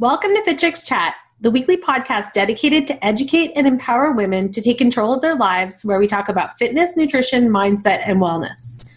Welcome 0.00 0.30
to 0.34 0.42
Fit 0.42 0.58
Chicks 0.58 0.80
Chat, 0.80 1.14
the 1.42 1.50
weekly 1.50 1.76
podcast 1.76 2.32
dedicated 2.32 2.86
to 2.86 3.04
educate 3.04 3.52
and 3.54 3.66
empower 3.66 4.12
women 4.12 4.50
to 4.50 4.62
take 4.62 4.78
control 4.78 5.12
of 5.12 5.20
their 5.20 5.34
lives, 5.34 5.84
where 5.84 5.98
we 5.98 6.06
talk 6.06 6.30
about 6.30 6.56
fitness, 6.56 6.96
nutrition, 6.96 7.50
mindset, 7.50 8.00
and 8.06 8.18
wellness. 8.18 8.88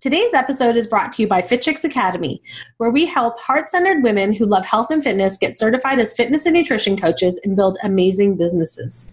Today's 0.00 0.32
episode 0.32 0.78
is 0.78 0.86
brought 0.86 1.12
to 1.12 1.20
you 1.20 1.28
by 1.28 1.42
Fit 1.42 1.60
Chicks 1.60 1.84
Academy, 1.84 2.40
where 2.78 2.88
we 2.88 3.04
help 3.04 3.38
heart 3.38 3.68
centered 3.68 4.02
women 4.02 4.32
who 4.32 4.46
love 4.46 4.64
health 4.64 4.90
and 4.90 5.04
fitness 5.04 5.36
get 5.36 5.58
certified 5.58 5.98
as 5.98 6.14
fitness 6.14 6.46
and 6.46 6.54
nutrition 6.54 6.96
coaches 6.96 7.38
and 7.44 7.54
build 7.54 7.76
amazing 7.82 8.38
businesses. 8.38 9.10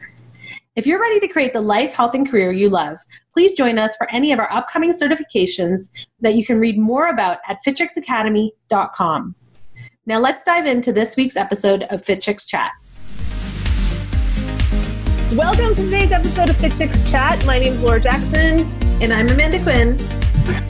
If 0.78 0.88
you're 0.88 1.02
ready 1.02 1.20
to 1.20 1.28
create 1.28 1.52
the 1.52 1.60
life, 1.60 1.92
health, 1.92 2.14
and 2.16 2.26
career 2.26 2.54
you 2.54 2.70
love, 2.70 3.00
please 3.34 3.52
join 3.52 3.78
us 3.80 3.98
for 3.98 4.10
any 4.12 4.32
of 4.32 4.40
our 4.40 4.50
upcoming 4.50 4.94
certifications 4.94 5.92
that 6.22 6.36
you 6.36 6.46
can 6.46 6.62
read 6.62 6.80
more 6.80 7.08
about 7.08 7.40
at 7.50 7.60
fitchicksacademy.com. 7.68 9.36
Now 10.06 10.20
let's 10.20 10.44
dive 10.44 10.66
into 10.66 10.92
this 10.92 11.16
week's 11.16 11.38
episode 11.38 11.84
of 11.84 12.04
Fit 12.04 12.20
Chicks 12.20 12.46
Chat. 12.46 12.74
Welcome 15.32 15.74
to 15.76 15.82
today's 15.82 16.12
episode 16.12 16.50
of 16.50 16.58
Fit 16.58 16.74
Chicks 16.78 17.10
Chat. 17.10 17.46
My 17.46 17.58
name 17.58 17.76
is 17.76 17.82
Laura 17.82 18.02
Jackson. 18.02 18.70
And 19.02 19.14
I'm 19.14 19.30
Amanda 19.30 19.64
Quinn. 19.64 19.98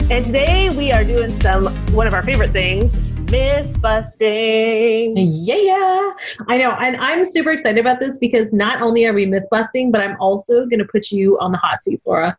And 0.08 0.24
today 0.24 0.70
we 0.76 0.92
are 0.92 1.02
doing 1.02 1.36
some 1.40 1.66
one 1.92 2.06
of 2.06 2.14
our 2.14 2.22
favorite 2.22 2.52
things, 2.52 3.10
myth 3.22 3.80
busting. 3.82 5.16
Yeah, 5.16 6.12
I 6.46 6.56
know. 6.56 6.70
And 6.78 6.96
I'm 6.98 7.24
super 7.24 7.50
excited 7.50 7.80
about 7.80 7.98
this 7.98 8.18
because 8.18 8.52
not 8.52 8.82
only 8.82 9.04
are 9.04 9.12
we 9.12 9.26
myth 9.26 9.48
busting, 9.50 9.90
but 9.90 10.00
I'm 10.00 10.16
also 10.20 10.64
going 10.66 10.78
to 10.78 10.84
put 10.84 11.10
you 11.10 11.40
on 11.40 11.50
the 11.50 11.58
hot 11.58 11.82
seat, 11.82 12.00
Laura. 12.04 12.36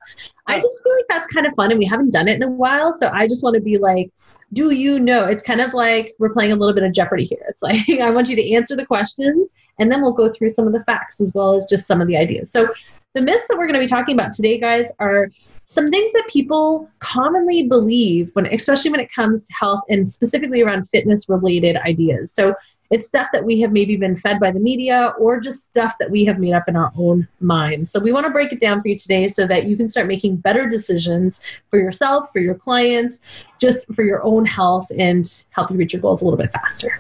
I 0.48 0.60
oh. 0.60 0.62
just 0.62 0.82
feel 0.82 0.96
like 0.96 1.06
that's 1.10 1.28
kind 1.28 1.46
of 1.46 1.54
fun 1.56 1.72
and 1.72 1.78
we 1.78 1.86
haven't 1.86 2.12
done 2.12 2.30
it 2.30 2.36
in 2.36 2.44
a 2.44 2.50
while. 2.50 2.98
So 2.98 3.10
I 3.10 3.28
just 3.28 3.44
want 3.44 3.56
to 3.56 3.62
be 3.62 3.78
like, 3.78 4.12
do 4.56 4.72
you 4.72 5.00
know? 5.00 5.26
It's 5.26 5.44
kind 5.44 5.60
of 5.60 5.74
like 5.74 6.16
we're 6.18 6.34
playing 6.34 6.54
a 6.54 6.56
little 6.56 6.74
bit 6.74 6.84
of 6.84 6.94
Jeopardy 6.94 7.26
here. 7.26 7.46
It's 7.50 7.62
like 7.62 7.88
I 8.02 8.10
want 8.10 8.30
you 8.30 8.36
to 8.38 8.54
answer 8.54 8.76
the 8.76 8.86
questions 8.86 9.54
and 9.78 9.92
then 9.92 10.02
we'll 10.02 10.14
go 10.14 10.30
through 10.30 10.50
some 10.50 10.66
of 10.66 10.74
the 10.74 10.84
facts 10.86 11.20
as 11.22 11.34
well 11.36 11.56
as 11.56 11.66
just 11.70 11.86
some 11.86 12.02
of 12.02 12.08
the 12.08 12.18
ideas. 12.18 12.50
So, 12.52 12.70
the 13.14 13.22
myths 13.22 13.46
that 13.48 13.58
we're 13.58 13.68
going 13.68 13.76
to 13.76 13.80
be 13.80 13.88
talking 13.88 14.14
about 14.14 14.34
today, 14.34 14.58
guys, 14.58 14.88
are 15.00 15.30
some 15.68 15.88
things 15.88 16.12
that 16.12 16.28
people 16.28 16.90
commonly 17.00 17.64
believe 17.64 18.30
when 18.34 18.46
especially 18.48 18.92
when 18.92 19.00
it 19.00 19.10
comes 19.14 19.46
to 19.46 19.54
health 19.54 19.82
and 19.88 20.08
specifically 20.08 20.62
around 20.62 20.88
fitness 20.90 21.30
related 21.30 21.78
ideas. 21.78 22.34
So, 22.34 22.56
it's 22.90 23.08
stuff 23.08 23.28
that 23.34 23.44
we 23.44 23.60
have 23.62 23.72
maybe 23.72 23.98
been 23.98 24.16
fed 24.16 24.40
by 24.40 24.52
the 24.52 24.60
media 24.60 25.14
or 25.20 25.40
just 25.40 25.64
stuff 25.64 25.96
that 26.00 26.10
we 26.10 26.26
have 26.26 26.40
made 26.40 26.54
up 26.54 26.68
in 26.68 26.76
our 26.76 26.92
own 26.98 27.28
mind. 27.40 27.90
So 27.90 28.00
we 28.00 28.12
want 28.12 28.26
to 28.26 28.32
break 28.32 28.52
it 28.52 28.60
down 28.60 28.82
for 28.82 28.88
you 28.88 28.98
today 28.98 29.28
so 29.28 29.48
that 29.48 29.66
you 29.66 29.76
can 29.76 29.90
start 29.90 30.08
making 30.08 30.38
better 30.38 30.70
decisions 30.70 31.42
for 31.70 31.80
yourself, 31.80 32.32
for 32.32 32.40
your 32.40 32.56
clients, 32.56 33.20
just 33.60 33.88
for 33.94 34.04
your 34.04 34.24
own 34.24 34.46
health 34.46 34.88
and 34.98 35.44
help 35.50 35.72
you 35.72 35.78
reach 35.78 35.94
your 35.94 36.02
goals 36.02 36.22
a 36.22 36.26
little 36.26 36.38
bit 36.38 36.52
faster. 36.52 37.00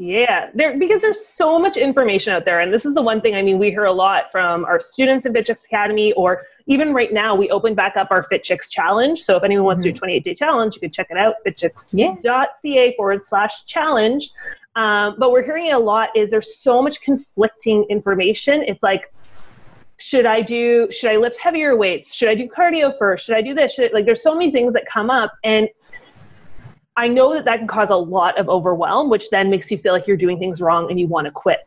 Yeah, 0.00 0.50
there 0.54 0.78
because 0.78 1.02
there's 1.02 1.26
so 1.26 1.58
much 1.58 1.76
information 1.76 2.32
out 2.32 2.44
there, 2.44 2.60
and 2.60 2.72
this 2.72 2.86
is 2.86 2.94
the 2.94 3.02
one 3.02 3.20
thing. 3.20 3.34
I 3.34 3.42
mean, 3.42 3.58
we 3.58 3.70
hear 3.70 3.84
a 3.84 3.92
lot 3.92 4.30
from 4.30 4.64
our 4.64 4.80
students 4.80 5.26
in 5.26 5.32
Fit 5.32 5.46
Chicks 5.46 5.64
Academy, 5.64 6.12
or 6.12 6.44
even 6.66 6.94
right 6.94 7.12
now, 7.12 7.34
we 7.34 7.50
opened 7.50 7.74
back 7.74 7.96
up 7.96 8.12
our 8.12 8.22
Fit 8.22 8.44
Chicks 8.44 8.70
Challenge. 8.70 9.20
So 9.20 9.36
if 9.36 9.42
anyone 9.42 9.64
wants 9.64 9.80
mm-hmm. 9.80 9.88
to 9.88 9.92
do 9.94 9.96
a 9.96 9.98
28 9.98 10.24
day 10.24 10.34
challenge, 10.34 10.76
you 10.76 10.80
can 10.80 10.92
check 10.92 11.08
it 11.10 11.16
out 11.16 11.34
fitchicks.ca 11.44 12.52
yeah. 12.62 12.90
forward 12.96 13.24
slash 13.24 13.64
challenge. 13.64 14.30
Um, 14.76 15.16
but 15.18 15.32
we're 15.32 15.42
hearing 15.42 15.72
a 15.72 15.78
lot 15.78 16.10
is 16.14 16.30
there's 16.30 16.58
so 16.58 16.80
much 16.80 17.00
conflicting 17.00 17.84
information. 17.90 18.62
It's 18.62 18.82
like, 18.84 19.12
should 19.96 20.26
I 20.26 20.42
do, 20.42 20.86
should 20.92 21.10
I 21.10 21.16
lift 21.16 21.40
heavier 21.40 21.76
weights? 21.76 22.14
Should 22.14 22.28
I 22.28 22.36
do 22.36 22.48
cardio 22.48 22.96
first? 22.96 23.26
Should 23.26 23.34
I 23.34 23.42
do 23.42 23.52
this? 23.52 23.74
Should, 23.74 23.92
like, 23.92 24.04
there's 24.04 24.22
so 24.22 24.32
many 24.32 24.52
things 24.52 24.74
that 24.74 24.86
come 24.86 25.10
up. 25.10 25.32
And 25.42 25.68
I 26.98 27.06
know 27.06 27.32
that 27.32 27.44
that 27.44 27.58
can 27.58 27.68
cause 27.68 27.90
a 27.90 27.96
lot 27.96 28.36
of 28.40 28.48
overwhelm, 28.48 29.08
which 29.08 29.30
then 29.30 29.50
makes 29.50 29.70
you 29.70 29.78
feel 29.78 29.92
like 29.92 30.08
you're 30.08 30.16
doing 30.16 30.36
things 30.36 30.60
wrong 30.60 30.90
and 30.90 30.98
you 30.98 31.06
want 31.06 31.26
to 31.26 31.30
quit. 31.30 31.60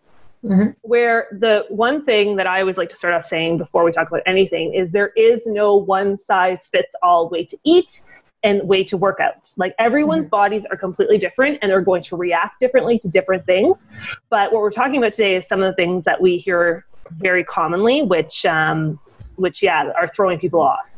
Mm-hmm. 0.43 0.71
Where 0.81 1.27
the 1.31 1.65
one 1.69 2.03
thing 2.03 2.35
that 2.35 2.47
I 2.47 2.59
always 2.59 2.75
like 2.75 2.89
to 2.89 2.97
start 2.97 3.13
off 3.13 3.25
saying 3.25 3.57
before 3.57 3.85
we 3.85 3.93
talk 3.93 4.09
about 4.09 4.23
anything 4.25 4.73
is 4.73 4.91
there 4.91 5.13
is 5.15 5.47
no 5.47 5.77
one 5.77 6.17
size 6.17 6.67
fits 6.67 6.93
all 7.01 7.29
way 7.29 7.45
to 7.45 7.57
eat 7.63 8.01
and 8.43 8.61
way 8.63 8.83
to 8.83 8.97
work 8.97 9.21
out. 9.21 9.53
Like 9.55 9.73
everyone's 9.79 10.23
mm-hmm. 10.23 10.31
bodies 10.31 10.65
are 10.65 10.75
completely 10.75 11.17
different 11.17 11.59
and 11.61 11.71
they're 11.71 11.79
going 11.79 12.03
to 12.03 12.17
react 12.17 12.59
differently 12.59 12.99
to 12.99 13.07
different 13.07 13.45
things. 13.45 13.87
But 14.29 14.51
what 14.51 14.61
we're 14.61 14.69
talking 14.69 14.97
about 14.97 15.13
today 15.13 15.37
is 15.37 15.47
some 15.47 15.63
of 15.63 15.71
the 15.71 15.75
things 15.77 16.03
that 16.03 16.19
we 16.19 16.39
hear 16.39 16.85
very 17.11 17.45
commonly, 17.45 18.03
which, 18.03 18.45
um, 18.45 18.99
which 19.37 19.63
yeah, 19.63 19.91
are 19.97 20.09
throwing 20.09 20.39
people 20.39 20.59
off. 20.59 20.97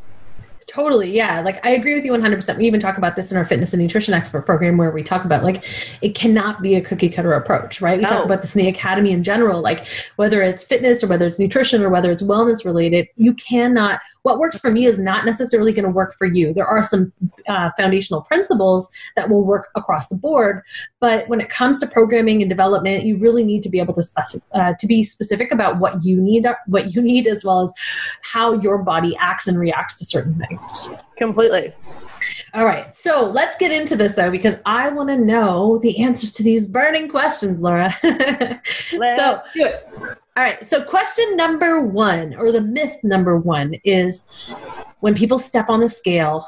Totally. 0.68 1.12
Yeah. 1.12 1.41
Like 1.41 1.66
I 1.66 1.72
agree 1.72 1.96
with 1.96 2.06
you 2.06 2.12
100%. 2.12 2.57
We 2.57 2.66
even 2.66 2.79
talk 2.79 2.97
about 2.97 3.16
this 3.16 3.31
in 3.31 3.38
our 3.38 3.46
fitness 3.46 3.74
and 3.74 3.81
nutrition 3.81 4.13
expert 4.13 4.46
program 4.46 4.78
where 4.78 4.91
we 4.91 5.03
talk 5.03 5.25
about 5.25 5.44
like 5.44 5.63
it 6.01 6.16
cannot 6.16 6.62
be 6.62 6.75
a 6.75 6.81
cookie 6.81 7.09
cutter 7.09 7.34
approach, 7.34 7.81
right? 7.81 7.97
We 7.97 8.03
no. 8.03 8.09
talk 8.09 8.25
about 8.25 8.41
this 8.41 8.56
in 8.56 8.62
the 8.62 8.68
academy 8.68 9.12
in 9.12 9.24
general, 9.24 9.62
like 9.62 9.85
whether 10.16 10.41
it's 10.41 10.63
fitness 10.63 11.03
or 11.03 11.07
whether 11.07 11.28
it's 11.28 11.40
nutrition 11.40 11.84
or 11.84 11.90
whether 11.90 12.12
it's 12.12 12.24
wellness 12.24 12.66
related, 12.66 13.07
you 13.16 13.34
cannot, 13.34 14.00
what 14.24 14.40
works 14.40 14.59
for 14.59 14.72
me 14.72 14.85
is 14.85 14.97
not 14.97 15.25
necessarily 15.25 15.74
going 15.74 15.85
to 15.85 15.91
work 15.91 16.16
for 16.18 16.25
you. 16.25 16.53
There 16.53 16.68
are 16.68 16.84
some 16.84 17.12
uh, 17.47 17.72
foundational 17.78 18.22
principles 18.22 18.90
that 19.16 19.30
will 19.30 19.44
work 19.44 19.69
across 19.75 20.07
the 20.07 20.16
board. 20.16 20.62
But 21.00 21.28
when 21.28 21.41
it 21.41 21.50
comes 21.50 21.80
to 21.80 21.88
programming 21.88 22.41
and 22.41 22.50
development, 22.50 23.03
you 23.03 23.18
really 23.18 23.44
need 23.44 23.63
to 23.63 23.69
be 23.69 23.80
able 23.80 23.94
to, 23.95 24.01
speci- 24.01 24.41
uh, 24.53 24.74
to 24.80 24.88
be 24.88 25.03
specific 25.03 25.51
about 25.51 25.80
what 25.80 26.03
you 26.03 26.22
need, 26.22 26.47
what 26.68 26.94
you 26.95 27.01
need, 27.01 27.28
as 27.28 27.44
well 27.44 27.62
as 27.62 27.74
how 28.22 28.53
your 28.53 28.78
body 28.78 29.16
acts 29.19 29.47
and 29.47 29.59
reacts 29.59 30.00
to 30.00 30.06
certain 30.06 30.40
things. 30.40 30.53
Completely. 31.18 31.72
All 32.53 32.66
right. 32.66 32.94
So 32.94 33.25
let's 33.25 33.58
get 33.58 33.72
into 33.72 33.96
this 33.96 34.14
though, 34.14 34.30
because 34.30 34.56
I 34.66 34.90
want 34.90 35.09
to 35.09 35.18
know 35.18 35.80
the 35.80 36.03
answers 36.03 36.34
to 36.34 36.44
these 36.44 36.68
burning 36.68 37.09
questions, 37.09 37.62
Laura. 37.62 37.91
so, 38.02 39.42
do 39.53 39.66
it. 39.66 39.90
All 40.36 40.44
right. 40.44 40.63
So, 40.66 40.84
question 40.84 41.36
number 41.36 41.81
one, 41.81 42.36
or 42.36 42.52
the 42.52 42.62
myth 42.62 42.97
number 43.03 43.38
one, 43.38 43.75
is 43.84 44.25
when 45.00 45.16
people 45.16 45.40
step 45.40 45.69
on 45.69 45.80
the 45.80 45.90
scale 45.90 46.47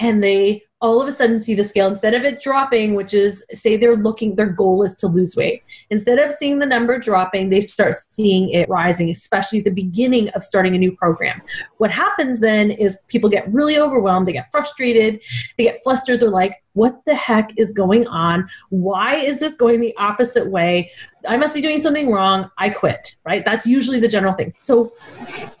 and 0.00 0.22
they 0.22 0.62
all 0.84 1.00
of 1.00 1.08
a 1.08 1.12
sudden 1.12 1.38
see 1.38 1.54
the 1.54 1.64
scale. 1.64 1.88
Instead 1.88 2.12
of 2.12 2.24
it 2.24 2.42
dropping 2.42 2.94
which 2.94 3.14
is 3.14 3.42
say 3.54 3.74
they're 3.74 3.96
looking 3.96 4.36
their 4.36 4.50
goal 4.50 4.82
is 4.82 4.94
to 4.94 5.06
lose 5.06 5.34
weight. 5.34 5.62
Instead 5.88 6.18
of 6.18 6.34
seeing 6.34 6.58
the 6.58 6.66
number 6.66 6.98
dropping 6.98 7.48
they 7.48 7.62
start 7.62 7.94
seeing 8.10 8.50
it 8.50 8.68
rising 8.68 9.08
especially 9.08 9.60
at 9.60 9.64
the 9.64 9.70
beginning 9.70 10.28
of 10.30 10.44
starting 10.44 10.74
a 10.74 10.78
new 10.78 10.94
program. 10.94 11.40
What 11.78 11.90
happens 11.90 12.38
then 12.40 12.70
is 12.70 12.98
people 13.08 13.30
get 13.30 13.50
really 13.50 13.78
overwhelmed 13.78 14.28
they 14.28 14.34
get 14.34 14.50
frustrated 14.50 15.22
they 15.56 15.64
get 15.64 15.82
flustered. 15.82 16.20
They're 16.20 16.28
like 16.28 16.62
what 16.74 17.02
the 17.06 17.14
heck 17.14 17.56
is 17.56 17.72
going 17.72 18.06
on? 18.08 18.46
Why 18.68 19.14
is 19.14 19.38
this 19.38 19.54
going 19.54 19.80
the 19.80 19.96
opposite 19.96 20.50
way? 20.50 20.90
I 21.26 21.38
must 21.38 21.54
be 21.54 21.62
doing 21.62 21.80
something 21.82 22.10
wrong. 22.10 22.50
I 22.58 22.68
quit 22.68 23.16
right? 23.24 23.42
That's 23.42 23.66
usually 23.66 24.00
the 24.00 24.08
general 24.08 24.34
thing. 24.34 24.52
So 24.58 24.92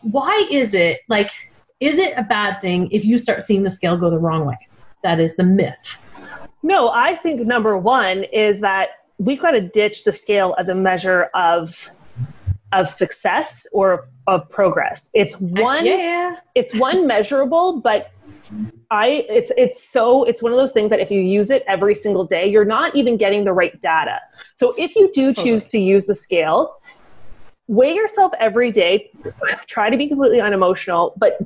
why 0.02 0.46
is 0.50 0.74
it 0.74 1.00
like 1.08 1.30
is 1.80 1.98
it 1.98 2.12
a 2.18 2.22
bad 2.22 2.60
thing 2.60 2.90
if 2.90 3.06
you 3.06 3.16
start 3.16 3.42
seeing 3.42 3.62
the 3.62 3.70
scale 3.70 3.96
go 3.96 4.10
the 4.10 4.18
wrong 4.18 4.44
way 4.44 4.58
that 5.04 5.20
is 5.20 5.36
the 5.36 5.44
myth? 5.44 5.98
No, 6.64 6.90
I 6.90 7.14
think 7.14 7.40
number 7.46 7.78
one 7.78 8.24
is 8.24 8.60
that 8.60 8.88
we've 9.18 9.40
got 9.40 9.52
to 9.52 9.60
ditch 9.60 10.04
the 10.04 10.12
scale 10.12 10.56
as 10.58 10.68
a 10.68 10.74
measure 10.74 11.30
of 11.34 11.90
of 12.72 12.88
success 12.88 13.66
or 13.70 14.08
of 14.26 14.48
progress. 14.48 15.08
It's 15.14 15.36
uh, 15.36 15.38
one 15.38 15.86
yeah. 15.86 16.36
it's 16.56 16.74
one 16.74 17.06
measurable, 17.06 17.80
but 17.80 18.10
I 18.90 19.26
it's 19.28 19.52
it's 19.56 19.82
so 19.82 20.24
it's 20.24 20.42
one 20.42 20.52
of 20.52 20.58
those 20.58 20.72
things 20.72 20.90
that 20.90 21.00
if 21.00 21.10
you 21.10 21.20
use 21.20 21.50
it 21.50 21.62
every 21.68 21.94
single 21.94 22.24
day, 22.24 22.46
you're 22.46 22.64
not 22.64 22.96
even 22.96 23.16
getting 23.16 23.44
the 23.44 23.52
right 23.52 23.78
data. 23.80 24.18
So 24.54 24.74
if 24.76 24.96
you 24.96 25.12
do 25.12 25.32
choose 25.32 25.68
to 25.70 25.78
use 25.78 26.06
the 26.06 26.14
scale, 26.14 26.76
weigh 27.68 27.94
yourself 27.94 28.32
every 28.40 28.72
day. 28.72 29.10
Try 29.66 29.90
to 29.90 29.96
be 29.96 30.08
completely 30.08 30.40
unemotional, 30.40 31.12
but 31.16 31.38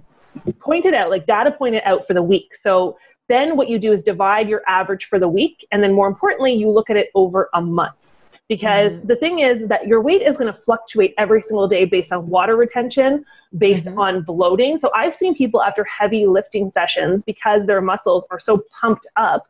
point 0.61 0.85
it 0.87 0.95
out, 0.95 1.11
like 1.11 1.27
data 1.27 1.51
point 1.51 1.75
it 1.75 1.85
out 1.85 2.07
for 2.07 2.15
the 2.15 2.23
week. 2.23 2.55
So 2.55 2.99
then 3.29 3.57
what 3.57 3.69
you 3.69 3.79
do 3.79 3.93
is 3.93 4.03
divide 4.03 4.49
your 4.49 4.63
average 4.67 5.05
for 5.07 5.19
the 5.19 5.29
week. 5.29 5.67
And 5.71 5.83
then 5.83 5.93
more 5.93 6.09
importantly, 6.09 6.55
you 6.55 6.71
look 6.71 6.91
at 6.91 6.97
it 6.97 7.11
over 7.15 7.49
a 7.55 7.61
month. 7.61 7.95
Because 8.49 8.95
mm-hmm. 8.95 9.07
the 9.09 9.17
thing 9.17 9.39
is 9.41 9.67
that 9.69 9.87
your 9.87 10.03
weight 10.03 10.23
is 10.23 10.39
going 10.39 10.51
to 10.51 10.59
fluctuate 10.59 11.13
every 11.19 11.43
single 11.43 11.69
day 11.69 11.85
based 11.85 12.13
on 12.13 12.27
water 12.27 12.57
retention, 12.57 13.25
based 13.59 13.85
mm-hmm. 13.85 13.99
on 13.99 14.23
bloating. 14.23 14.81
So 14.81 14.91
I've 14.97 15.15
seen 15.15 15.35
people 15.35 15.63
after 15.63 15.85
heavy 15.85 16.27
lifting 16.27 16.71
sessions 16.73 17.25
because 17.25 17.67
their 17.67 17.83
muscles 17.83 18.27
are 18.31 18.41
so 18.41 18.63
pumped 18.81 19.07
up, 19.17 19.43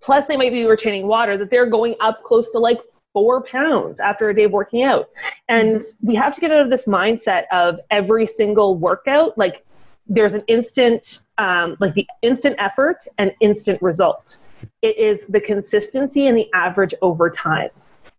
plus 0.00 0.26
they 0.26 0.36
might 0.36 0.52
be 0.52 0.64
retaining 0.64 1.08
water, 1.08 1.36
that 1.36 1.50
they're 1.50 1.66
going 1.68 1.96
up 2.00 2.22
close 2.22 2.52
to 2.52 2.60
like 2.60 2.80
four 3.12 3.42
pounds 3.42 3.98
after 3.98 4.30
a 4.30 4.34
day 4.34 4.44
of 4.44 4.52
working 4.52 4.84
out. 4.84 5.08
And 5.48 5.80
mm-hmm. 5.80 6.06
we 6.06 6.14
have 6.14 6.34
to 6.36 6.40
get 6.40 6.52
out 6.52 6.60
of 6.60 6.70
this 6.70 6.86
mindset 6.86 7.46
of 7.50 7.80
every 7.90 8.28
single 8.28 8.76
workout, 8.76 9.36
like 9.36 9.66
there's 10.08 10.34
an 10.34 10.42
instant, 10.46 11.26
um, 11.38 11.76
like 11.80 11.94
the 11.94 12.06
instant 12.22 12.56
effort 12.58 13.04
and 13.18 13.32
instant 13.40 13.80
result. 13.82 14.38
It 14.82 14.96
is 14.96 15.24
the 15.28 15.40
consistency 15.40 16.26
and 16.26 16.36
the 16.36 16.48
average 16.54 16.94
over 17.02 17.30
time. 17.30 17.70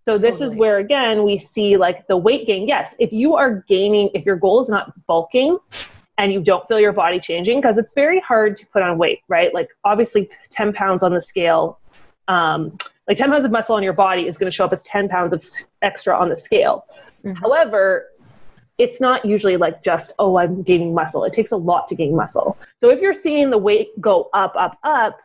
So 0.06 0.18
this 0.18 0.36
totally. 0.36 0.48
is 0.48 0.56
where 0.56 0.78
again 0.78 1.24
we 1.24 1.38
see 1.38 1.78
like 1.78 2.08
the 2.08 2.18
weight 2.18 2.48
gain. 2.48 2.68
Yes, 2.68 2.96
if 3.00 3.12
you 3.12 3.36
are 3.36 3.64
gaining, 3.68 4.10
if 4.14 4.26
your 4.26 4.38
goal 4.38 4.62
is 4.62 4.70
not 4.70 4.94
bulking 5.06 5.58
and 6.18 6.32
you 6.32 6.42
don't 6.42 6.68
feel 6.68 6.80
your 6.80 6.94
body 6.94 7.20
changing, 7.20 7.60
because 7.62 7.78
it's 7.78 7.94
very 7.94 8.20
hard 8.22 8.56
to 8.58 8.66
put 8.68 8.82
on 8.82 8.98
weight, 8.98 9.20
right? 9.28 9.54
Like 9.54 9.70
obviously 9.84 10.30
10 10.52 10.74
pounds 10.74 11.04
on 11.04 11.14
the 11.14 11.22
scale 11.22 11.80
um, 12.28 12.78
like 13.08 13.18
10 13.18 13.30
pounds 13.30 13.46
of 13.46 13.52
muscle 13.52 13.76
on 13.76 13.84
your 13.84 13.94
body 13.94 14.28
is 14.28 14.38
going 14.38 14.52
to 14.52 14.56
show 14.56 14.66
up 14.66 14.74
as 14.74 14.84
10 14.84 15.08
pounds 15.08 15.34
of 15.34 15.44
extra 15.82 16.18
on 16.18 16.30
the 16.30 16.36
scale. 16.36 16.86
Mm-hmm. 17.24 17.34
However, 17.42 18.08
it's 18.78 19.02
not 19.02 19.26
usually 19.26 19.58
like 19.58 19.84
just, 19.84 20.12
oh, 20.20 20.38
I'm 20.38 20.62
gaining 20.62 20.94
muscle. 20.94 21.24
It 21.24 21.34
takes 21.34 21.52
a 21.52 21.58
lot 21.58 21.88
to 21.88 21.96
gain 21.96 22.16
muscle. 22.16 22.58
So 22.78 22.90
if 22.90 23.02
you're 23.02 23.14
seeing 23.14 23.50
the 23.50 23.58
weight 23.58 24.00
go 24.00 24.30
up, 24.34 24.54
up, 24.56 24.78
up, 24.84 25.20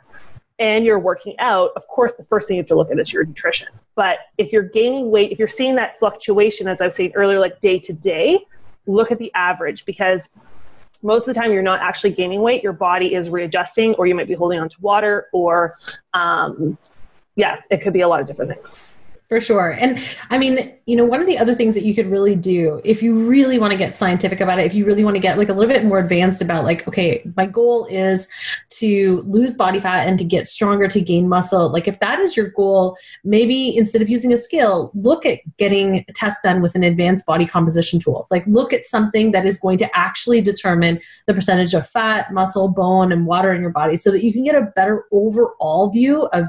and 0.58 0.84
you're 0.84 0.98
working 0.98 1.34
out, 1.38 1.70
of 1.76 1.86
course, 1.88 2.14
the 2.14 2.24
first 2.24 2.48
thing 2.48 2.56
you 2.56 2.62
have 2.62 2.68
to 2.68 2.76
look 2.76 2.90
at 2.90 2.98
is 2.98 3.12
your 3.12 3.24
nutrition. 3.24 3.68
But 3.94 4.18
if 4.38 4.52
you're 4.52 4.62
gaining 4.62 5.10
weight, 5.10 5.32
if 5.32 5.38
you're 5.38 5.48
seeing 5.48 5.74
that 5.74 5.98
fluctuation, 5.98 6.68
as 6.68 6.80
I 6.80 6.86
was 6.86 6.94
saying 6.94 7.12
earlier, 7.14 7.40
like 7.40 7.60
day 7.60 7.78
to 7.80 7.92
day, 7.92 8.38
look 8.86 9.10
at 9.10 9.18
the 9.18 9.32
average 9.34 9.84
because 9.84 10.28
most 11.02 11.26
of 11.26 11.34
the 11.34 11.40
time 11.40 11.52
you're 11.52 11.62
not 11.62 11.80
actually 11.80 12.12
gaining 12.12 12.40
weight. 12.40 12.62
Your 12.62 12.72
body 12.72 13.14
is 13.14 13.28
readjusting, 13.28 13.94
or 13.94 14.06
you 14.06 14.14
might 14.14 14.28
be 14.28 14.34
holding 14.34 14.60
on 14.60 14.68
to 14.68 14.76
water, 14.80 15.26
or 15.32 15.74
um, 16.14 16.78
yeah, 17.34 17.60
it 17.70 17.82
could 17.82 17.92
be 17.92 18.02
a 18.02 18.08
lot 18.08 18.20
of 18.20 18.26
different 18.26 18.52
things. 18.54 18.90
For 19.28 19.40
sure. 19.40 19.70
And 19.70 19.98
I 20.28 20.36
mean, 20.36 20.74
you 20.84 20.94
know, 20.94 21.06
one 21.06 21.20
of 21.20 21.26
the 21.26 21.38
other 21.38 21.54
things 21.54 21.74
that 21.74 21.84
you 21.84 21.94
could 21.94 22.10
really 22.10 22.36
do 22.36 22.82
if 22.84 23.02
you 23.02 23.14
really 23.14 23.58
want 23.58 23.70
to 23.70 23.78
get 23.78 23.94
scientific 23.94 24.40
about 24.40 24.58
it, 24.58 24.66
if 24.66 24.74
you 24.74 24.84
really 24.84 25.04
want 25.04 25.16
to 25.16 25.20
get 25.20 25.38
like 25.38 25.48
a 25.48 25.54
little 25.54 25.72
bit 25.72 25.86
more 25.86 25.98
advanced 25.98 26.42
about 26.42 26.64
like, 26.64 26.86
okay, 26.86 27.22
my 27.34 27.46
goal 27.46 27.86
is 27.86 28.28
to 28.70 29.22
lose 29.26 29.54
body 29.54 29.80
fat 29.80 30.06
and 30.06 30.18
to 30.18 30.24
get 30.24 30.48
stronger 30.48 30.86
to 30.88 31.00
gain 31.00 31.30
muscle. 31.30 31.70
Like 31.70 31.88
if 31.88 31.98
that 32.00 32.18
is 32.18 32.36
your 32.36 32.48
goal, 32.48 32.98
maybe 33.24 33.74
instead 33.74 34.02
of 34.02 34.10
using 34.10 34.34
a 34.34 34.36
scale, 34.36 34.90
look 34.94 35.24
at 35.24 35.38
getting 35.56 36.04
a 36.08 36.12
test 36.12 36.42
done 36.42 36.60
with 36.60 36.74
an 36.74 36.82
advanced 36.82 37.24
body 37.24 37.46
composition 37.46 38.00
tool. 38.00 38.26
Like 38.30 38.46
look 38.46 38.74
at 38.74 38.84
something 38.84 39.32
that 39.32 39.46
is 39.46 39.56
going 39.56 39.78
to 39.78 39.96
actually 39.96 40.42
determine 40.42 41.00
the 41.26 41.32
percentage 41.32 41.72
of 41.72 41.88
fat, 41.88 42.34
muscle, 42.34 42.68
bone, 42.68 43.12
and 43.12 43.24
water 43.24 43.54
in 43.54 43.62
your 43.62 43.70
body 43.70 43.96
so 43.96 44.10
that 44.10 44.22
you 44.22 44.32
can 44.32 44.44
get 44.44 44.56
a 44.56 44.72
better 44.76 45.06
overall 45.10 45.90
view 45.90 46.24
of 46.34 46.48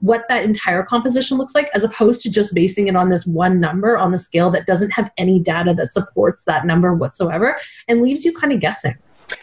what 0.00 0.24
that 0.28 0.44
entire 0.44 0.82
composition 0.82 1.38
looks 1.38 1.54
like 1.54 1.70
as 1.74 1.84
opposed 1.84 2.01
to 2.10 2.30
just 2.30 2.54
basing 2.54 2.88
it 2.88 2.96
on 2.96 3.08
this 3.08 3.26
one 3.26 3.60
number 3.60 3.96
on 3.96 4.12
the 4.12 4.18
scale 4.18 4.50
that 4.50 4.66
doesn't 4.66 4.90
have 4.90 5.10
any 5.18 5.38
data 5.38 5.74
that 5.74 5.90
supports 5.90 6.42
that 6.44 6.66
number 6.66 6.94
whatsoever 6.94 7.58
and 7.88 8.02
leaves 8.02 8.24
you 8.24 8.36
kind 8.36 8.52
of 8.52 8.60
guessing. 8.60 8.96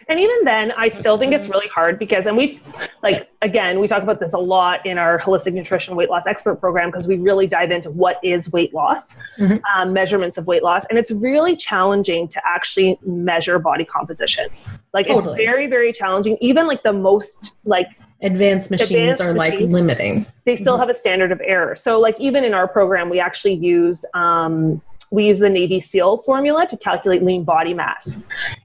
And 0.08 0.20
even 0.20 0.44
then, 0.44 0.72
I 0.72 0.90
still 0.90 1.18
think 1.18 1.34
it's 1.34 1.50
really 1.50 1.68
hard 1.68 2.00
because, 2.00 2.28
and 2.28 2.36
we, 2.36 2.60
like, 3.04 3.30
again, 3.42 3.80
we 3.80 3.88
talk 3.88 4.04
about 4.04 4.20
this 4.20 4.34
a 4.34 4.38
lot 4.38 4.86
in 4.86 4.98
our 4.98 5.20
holistic 5.20 5.54
nutrition 5.54 5.96
weight 5.96 6.10
loss 6.10 6.28
expert 6.28 6.56
program 6.58 6.90
because 6.90 7.08
we 7.08 7.18
really 7.18 7.48
dive 7.48 7.72
into 7.72 7.90
what 7.92 8.20
is 8.24 8.52
weight 8.52 8.74
loss, 8.74 9.16
mm-hmm. 9.38 9.58
um, 9.76 9.94
measurements 9.94 10.38
of 10.38 10.48
weight 10.48 10.64
loss. 10.64 10.86
And 10.90 10.98
it's 11.00 11.12
really 11.12 11.56
challenging 11.56 12.28
to 12.30 12.42
actually 12.46 13.00
measure 13.04 13.60
body 13.60 13.86
composition. 13.86 14.48
Like, 14.94 15.08
totally. 15.08 15.42
it's 15.42 15.50
very, 15.50 15.68
very 15.68 15.94
challenging. 15.94 16.38
Even 16.42 16.68
like 16.68 16.84
the 16.84 16.94
most, 16.94 17.58
like, 17.66 17.88
advanced 18.22 18.70
machines 18.70 18.92
advanced 18.92 19.22
are 19.22 19.34
machines, 19.34 19.62
like 19.62 19.72
limiting. 19.72 20.26
They 20.46 20.56
still 20.56 20.74
mm-hmm. 20.74 20.82
have 20.82 20.90
a 20.90 20.94
standard 20.94 21.32
of 21.32 21.42
error. 21.44 21.76
So 21.76 22.00
like 22.00 22.20
even 22.20 22.44
in 22.44 22.54
our 22.54 22.68
program, 22.68 23.10
we 23.10 23.20
actually 23.20 23.56
use 23.56 24.06
um, 24.14 24.82
we 25.12 25.26
use 25.26 25.40
the 25.40 25.50
Navy 25.50 25.80
SEAL 25.80 26.20
formula 26.24 26.68
to 26.68 26.78
calculate 26.78 27.24
lean 27.24 27.44
body 27.44 27.74
mass. 27.74 28.22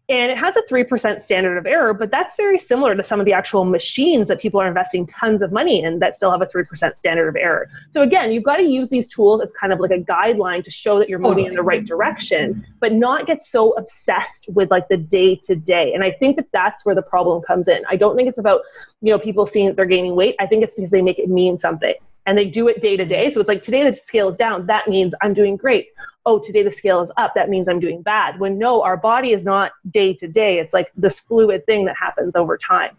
And 0.08 0.30
it 0.30 0.36
has 0.36 0.56
a 0.56 0.62
3% 0.62 1.22
standard 1.22 1.56
of 1.56 1.66
error, 1.66 1.94
but 1.94 2.10
that's 2.10 2.36
very 2.36 2.58
similar 2.58 2.94
to 2.94 3.02
some 3.02 3.20
of 3.20 3.26
the 3.26 3.32
actual 3.32 3.64
machines 3.64 4.28
that 4.28 4.40
people 4.40 4.60
are 4.60 4.68
investing 4.68 5.06
tons 5.06 5.40
of 5.40 5.52
money 5.52 5.82
in 5.82 5.98
that 6.00 6.14
still 6.14 6.30
have 6.30 6.42
a 6.42 6.46
3% 6.46 6.96
standard 6.96 7.28
of 7.28 7.36
error. 7.36 7.68
So 7.90 8.02
again, 8.02 8.30
you've 8.30 8.44
got 8.44 8.56
to 8.56 8.64
use 8.64 8.90
these 8.90 9.08
tools 9.08 9.40
as 9.40 9.50
kind 9.52 9.72
of 9.72 9.80
like 9.80 9.90
a 9.90 10.00
guideline 10.00 10.62
to 10.64 10.70
show 10.70 10.98
that 10.98 11.08
you're 11.08 11.18
moving 11.18 11.46
in 11.46 11.54
the 11.54 11.62
right 11.62 11.84
direction, 11.84 12.66
but 12.80 12.92
not 12.92 13.26
get 13.26 13.42
so 13.42 13.72
obsessed 13.72 14.46
with 14.48 14.70
like 14.70 14.88
the 14.88 14.98
day 14.98 15.36
to 15.44 15.56
day. 15.56 15.94
And 15.94 16.04
I 16.04 16.10
think 16.10 16.36
that 16.36 16.48
that's 16.52 16.84
where 16.84 16.94
the 16.94 17.02
problem 17.02 17.42
comes 17.42 17.68
in. 17.68 17.82
I 17.88 17.96
don't 17.96 18.16
think 18.16 18.28
it's 18.28 18.38
about, 18.38 18.60
you 19.00 19.10
know, 19.10 19.18
people 19.18 19.46
seeing 19.46 19.66
that 19.68 19.76
they're 19.76 19.86
gaining 19.86 20.14
weight. 20.14 20.36
I 20.38 20.46
think 20.46 20.62
it's 20.62 20.74
because 20.74 20.90
they 20.90 21.02
make 21.02 21.18
it 21.18 21.30
mean 21.30 21.58
something 21.58 21.94
and 22.26 22.36
they 22.36 22.46
do 22.46 22.68
it 22.68 22.80
day 22.80 22.96
to 22.96 23.04
day. 23.04 23.30
So 23.30 23.40
it's 23.40 23.48
like 23.48 23.62
today 23.62 23.88
the 23.88 23.94
scale 23.94 24.28
is 24.28 24.36
down. 24.36 24.66
That 24.66 24.88
means 24.88 25.14
I'm 25.22 25.34
doing 25.34 25.56
great 25.56 25.88
oh, 26.26 26.38
today 26.38 26.62
the 26.62 26.72
scale 26.72 27.00
is 27.02 27.10
up, 27.16 27.34
that 27.34 27.48
means 27.48 27.68
I'm 27.68 27.80
doing 27.80 28.02
bad. 28.02 28.40
When 28.40 28.58
no, 28.58 28.82
our 28.82 28.96
body 28.96 29.32
is 29.32 29.44
not 29.44 29.72
day 29.90 30.14
to 30.14 30.26
day. 30.26 30.58
It's 30.58 30.72
like 30.72 30.90
this 30.96 31.20
fluid 31.20 31.66
thing 31.66 31.84
that 31.84 31.96
happens 31.96 32.34
over 32.34 32.56
time. 32.56 32.96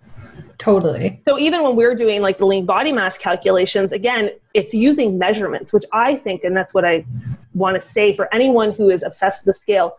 Totally. 0.58 1.20
So 1.26 1.38
even 1.38 1.64
when 1.64 1.76
we're 1.76 1.96
doing 1.96 2.22
like 2.22 2.38
the 2.38 2.46
lean 2.46 2.66
body 2.66 2.92
mass 2.92 3.18
calculations, 3.18 3.92
again, 3.92 4.32
it's 4.54 4.74
using 4.74 5.18
measurements, 5.18 5.74
which 5.74 5.84
I 5.92 6.16
think, 6.16 6.44
and 6.44 6.56
that's 6.56 6.74
what 6.74 6.86
I 6.86 7.06
want 7.54 7.76
to 7.76 7.82
say 7.82 8.14
for 8.14 8.34
anyone 8.34 8.72
who 8.72 8.90
is 8.90 9.04
obsessed 9.04 9.46
with 9.46 9.56
the 9.56 9.60
scale, 9.60 9.98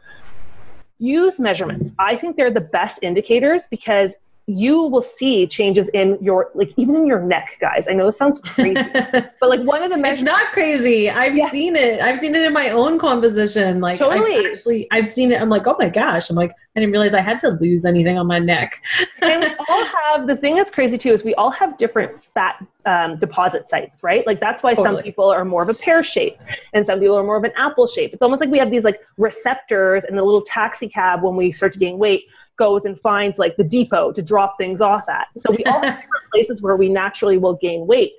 use 0.99 1.39
measurements. 1.39 1.93
I 1.99 2.17
think 2.17 2.37
they're 2.37 2.51
the 2.51 2.61
best 2.61 3.01
indicators 3.03 3.65
because 3.71 4.15
you 4.49 4.83
will 4.83 5.03
see 5.03 5.45
changes 5.47 5.89
in 5.89 6.17
your 6.21 6.53
like 6.55 6.73
even 6.77 6.95
in 6.95 7.07
your 7.07 7.21
neck 7.21 7.57
guys. 7.61 7.89
I 7.89 7.95
know 7.95 8.07
this 8.07 8.17
sounds 8.17 8.39
crazy 8.39 8.75
but 8.93 9.43
like 9.43 9.61
one 9.63 9.83
of 9.83 9.91
the 9.91 9.97
measures- 9.97 10.21
it's 10.21 10.27
not 10.27 10.53
crazy. 10.53 11.11
I've 11.11 11.37
yeah. 11.37 11.51
seen 11.51 11.75
it. 11.75 12.01
I've 12.01 12.21
seen 12.21 12.35
it 12.37 12.43
in 12.43 12.53
my 12.53 12.71
own 12.71 12.97
composition. 12.97 13.81
Like 13.81 13.99
totally. 13.99 14.37
I've 14.37 14.47
actually 14.47 14.87
i've 14.93 15.07
seen 15.07 15.33
it. 15.33 15.41
I'm 15.41 15.49
like 15.49 15.67
oh 15.67 15.75
my 15.81 15.89
gosh. 15.89 16.31
I'm 16.31 16.37
like 16.37 16.53
i 16.77 16.81
didn't 16.81 16.93
realize 16.93 17.15
i 17.15 17.21
had 17.21 17.41
to 17.41 17.51
lose 17.51 17.85
anything 17.85 18.19
on 18.19 18.29
my 18.29 18.39
neck. 18.39 18.85
And 19.21 19.43
we 19.43 19.51
all 19.69 19.85
have 20.05 20.29
the 20.29 20.37
thing 20.37 20.55
that's 20.55 20.71
crazy 20.71 20.97
too 20.97 21.11
is 21.11 21.25
we 21.25 21.35
all 21.35 21.51
have 21.51 21.77
different 21.77 22.23
fat 22.23 22.65
um, 22.85 23.19
deposit 23.19 23.69
sites 23.69 24.05
right? 24.05 24.25
Like 24.29 24.39
that's 24.39 24.63
why 24.63 24.75
totally. 24.75 24.99
some 24.99 25.03
people 25.03 25.29
are 25.29 25.45
more 25.45 25.63
of 25.63 25.69
a 25.69 25.75
pear 25.75 26.05
shape 26.05 26.39
and 26.73 26.87
some 26.87 27.01
people 27.01 27.17
are 27.17 27.25
more 27.25 27.37
of 27.37 27.43
an 27.43 27.53
apple 27.57 27.89
shape. 27.89 28.13
It's 28.13 28.23
almost 28.23 28.41
like 28.41 28.51
we 28.51 28.59
have 28.59 28.71
these 28.71 28.85
like 28.85 29.01
receptors 29.17 30.05
and 30.05 30.17
the 30.17 30.23
little 30.23 30.43
taxi 30.43 30.89
cab 30.89 31.25
when 31.25 31.35
we 31.35 31.51
start 31.51 31.73
to 31.73 31.81
gain 31.81 31.99
weight 31.99 32.27
goes 32.57 32.85
and 32.85 33.01
finds 33.01 33.39
like 33.39 33.57
the 33.57 33.65
depot 33.65 34.13
to 34.13 34.23
drop 34.23 34.57
things 34.57 34.81
off 34.81 35.09
at. 35.09 35.29
So 35.37 35.51
we 35.51 35.65
all 35.65 35.81
have 35.83 35.97
different 35.97 36.31
places 36.33 36.63
where 36.63 36.77
we 36.77 36.89
naturally 36.89 37.39
will 37.39 37.55
gain 37.55 37.87
weight. 37.87 38.13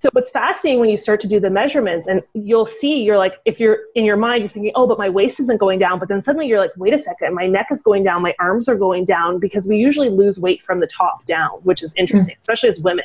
So 0.00 0.08
what's 0.12 0.30
fascinating 0.30 0.80
when 0.80 0.88
you 0.88 0.96
start 0.96 1.20
to 1.20 1.28
do 1.28 1.38
the 1.38 1.50
measurements 1.50 2.06
and 2.06 2.22
you'll 2.32 2.64
see 2.64 3.02
you're 3.02 3.18
like 3.18 3.34
if 3.44 3.60
you're 3.60 3.80
in 3.94 4.06
your 4.06 4.16
mind 4.16 4.40
you're 4.40 4.48
thinking 4.48 4.72
oh 4.74 4.86
but 4.86 4.96
my 4.96 5.10
waist 5.10 5.38
isn't 5.40 5.58
going 5.58 5.78
down 5.78 5.98
but 5.98 6.08
then 6.08 6.22
suddenly 6.22 6.46
you're 6.46 6.58
like 6.58 6.70
wait 6.78 6.94
a 6.94 6.98
second 6.98 7.34
my 7.34 7.46
neck 7.46 7.66
is 7.70 7.82
going 7.82 8.02
down 8.02 8.22
my 8.22 8.34
arms 8.38 8.66
are 8.66 8.76
going 8.76 9.04
down 9.04 9.38
because 9.38 9.68
we 9.68 9.76
usually 9.76 10.08
lose 10.08 10.38
weight 10.38 10.62
from 10.62 10.80
the 10.80 10.86
top 10.86 11.26
down 11.26 11.50
which 11.64 11.82
is 11.82 11.92
interesting 11.98 12.32
mm-hmm. 12.32 12.40
especially 12.40 12.70
as 12.70 12.80
women 12.80 13.04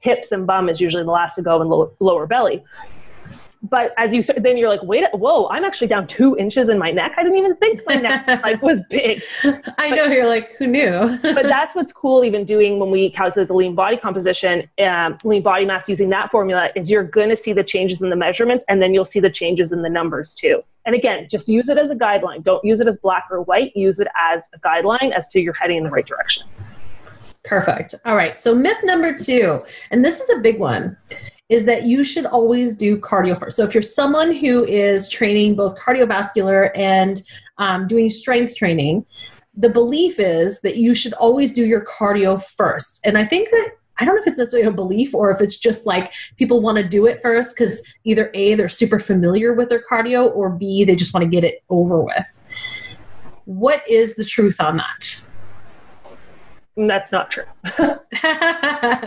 hips 0.00 0.32
and 0.32 0.46
bum 0.46 0.68
is 0.68 0.82
usually 0.82 1.02
the 1.02 1.10
last 1.10 1.34
to 1.34 1.40
go 1.40 1.62
and 1.62 1.70
lower, 1.70 1.88
lower 2.00 2.26
belly 2.26 2.62
but 3.62 3.94
as 3.96 4.12
you 4.12 4.22
then 4.22 4.58
you're 4.58 4.68
like 4.68 4.82
wait 4.82 5.04
whoa 5.14 5.48
i'm 5.48 5.64
actually 5.64 5.86
down 5.86 6.06
two 6.06 6.36
inches 6.36 6.68
in 6.68 6.78
my 6.78 6.90
neck? 6.90 7.12
I 7.16 7.22
didn't 7.22 7.38
even 7.38 7.56
think 7.56 7.82
my 7.86 7.96
neck 7.96 8.26
like 8.42 8.62
was 8.62 8.82
big. 8.90 9.22
I 9.78 9.90
know 9.90 10.04
you're 10.04 10.26
like 10.26 10.52
who 10.52 10.66
knew? 10.66 11.18
But 11.22 11.44
that's 11.44 11.74
what's 11.74 11.92
cool 11.92 12.24
even 12.24 12.44
doing 12.44 12.78
when 12.78 12.90
we 12.90 13.10
calculate 13.10 13.48
the 13.48 13.54
lean 13.54 13.74
body 13.74 13.96
composition 13.96 14.68
um, 14.78 15.18
lean 15.24 15.42
body 15.42 15.64
mass 15.64 15.88
using 15.88 16.10
that 16.10 16.30
formula 16.30 16.70
is 16.76 16.90
you're 16.90 17.04
going 17.04 17.28
to 17.28 17.36
see 17.36 17.52
the 17.52 17.64
changes 17.64 18.02
in 18.02 18.10
the 18.10 18.16
measurements 18.16 18.64
and 18.68 18.80
then 18.80 18.94
you'll 18.94 19.04
see 19.04 19.20
the 19.20 19.30
changes 19.30 19.72
in 19.72 19.82
the 19.82 19.90
numbers 19.90 20.34
too. 20.34 20.62
And 20.86 20.94
again 20.94 21.28
just 21.30 21.48
use 21.48 21.68
it 21.68 21.78
as 21.78 21.90
a 21.90 21.96
guideline. 21.96 22.42
Don't 22.42 22.64
use 22.64 22.80
it 22.80 22.88
as 22.88 22.98
black 22.98 23.24
or 23.30 23.42
white. 23.42 23.74
Use 23.74 23.98
it 23.98 24.08
as 24.16 24.42
a 24.54 24.58
guideline 24.60 25.12
as 25.12 25.28
to 25.28 25.40
you're 25.40 25.54
heading 25.54 25.78
in 25.78 25.84
the 25.84 25.90
right 25.90 26.06
direction. 26.06 26.46
Perfect. 27.44 27.94
All 28.06 28.16
right. 28.16 28.40
So, 28.40 28.54
myth 28.54 28.78
number 28.84 29.14
two, 29.16 29.62
and 29.90 30.02
this 30.02 30.18
is 30.18 30.30
a 30.30 30.40
big 30.40 30.58
one, 30.58 30.96
is 31.54 31.64
that 31.66 31.84
you 31.84 32.02
should 32.02 32.26
always 32.26 32.74
do 32.74 32.98
cardio 32.98 33.38
first. 33.38 33.56
So 33.56 33.62
if 33.62 33.74
you're 33.74 33.82
someone 33.82 34.32
who 34.32 34.64
is 34.64 35.08
training 35.08 35.54
both 35.54 35.78
cardiovascular 35.78 36.72
and 36.74 37.22
um, 37.58 37.86
doing 37.86 38.10
strength 38.10 38.56
training, 38.56 39.06
the 39.56 39.68
belief 39.68 40.18
is 40.18 40.60
that 40.62 40.78
you 40.78 40.96
should 40.96 41.12
always 41.12 41.52
do 41.52 41.64
your 41.64 41.86
cardio 41.86 42.42
first. 42.42 43.00
And 43.04 43.16
I 43.16 43.24
think 43.24 43.50
that 43.50 43.70
I 44.00 44.04
don't 44.04 44.16
know 44.16 44.22
if 44.22 44.26
it's 44.26 44.36
necessarily 44.36 44.66
a 44.66 44.72
belief 44.72 45.14
or 45.14 45.30
if 45.30 45.40
it's 45.40 45.56
just 45.56 45.86
like 45.86 46.12
people 46.36 46.60
want 46.60 46.76
to 46.78 46.82
do 46.82 47.06
it 47.06 47.22
first 47.22 47.54
because 47.54 47.84
either 48.02 48.32
A, 48.34 48.56
they're 48.56 48.68
super 48.68 48.98
familiar 48.98 49.54
with 49.54 49.68
their 49.68 49.84
cardio, 49.88 50.34
or 50.34 50.50
B, 50.50 50.82
they 50.82 50.96
just 50.96 51.14
want 51.14 51.22
to 51.22 51.30
get 51.30 51.44
it 51.44 51.62
over 51.70 52.00
with. 52.00 52.42
What 53.44 53.88
is 53.88 54.16
the 54.16 54.24
truth 54.24 54.60
on 54.60 54.78
that? 54.78 55.22
That's 56.76 57.12
not 57.12 57.30
true. 57.30 57.44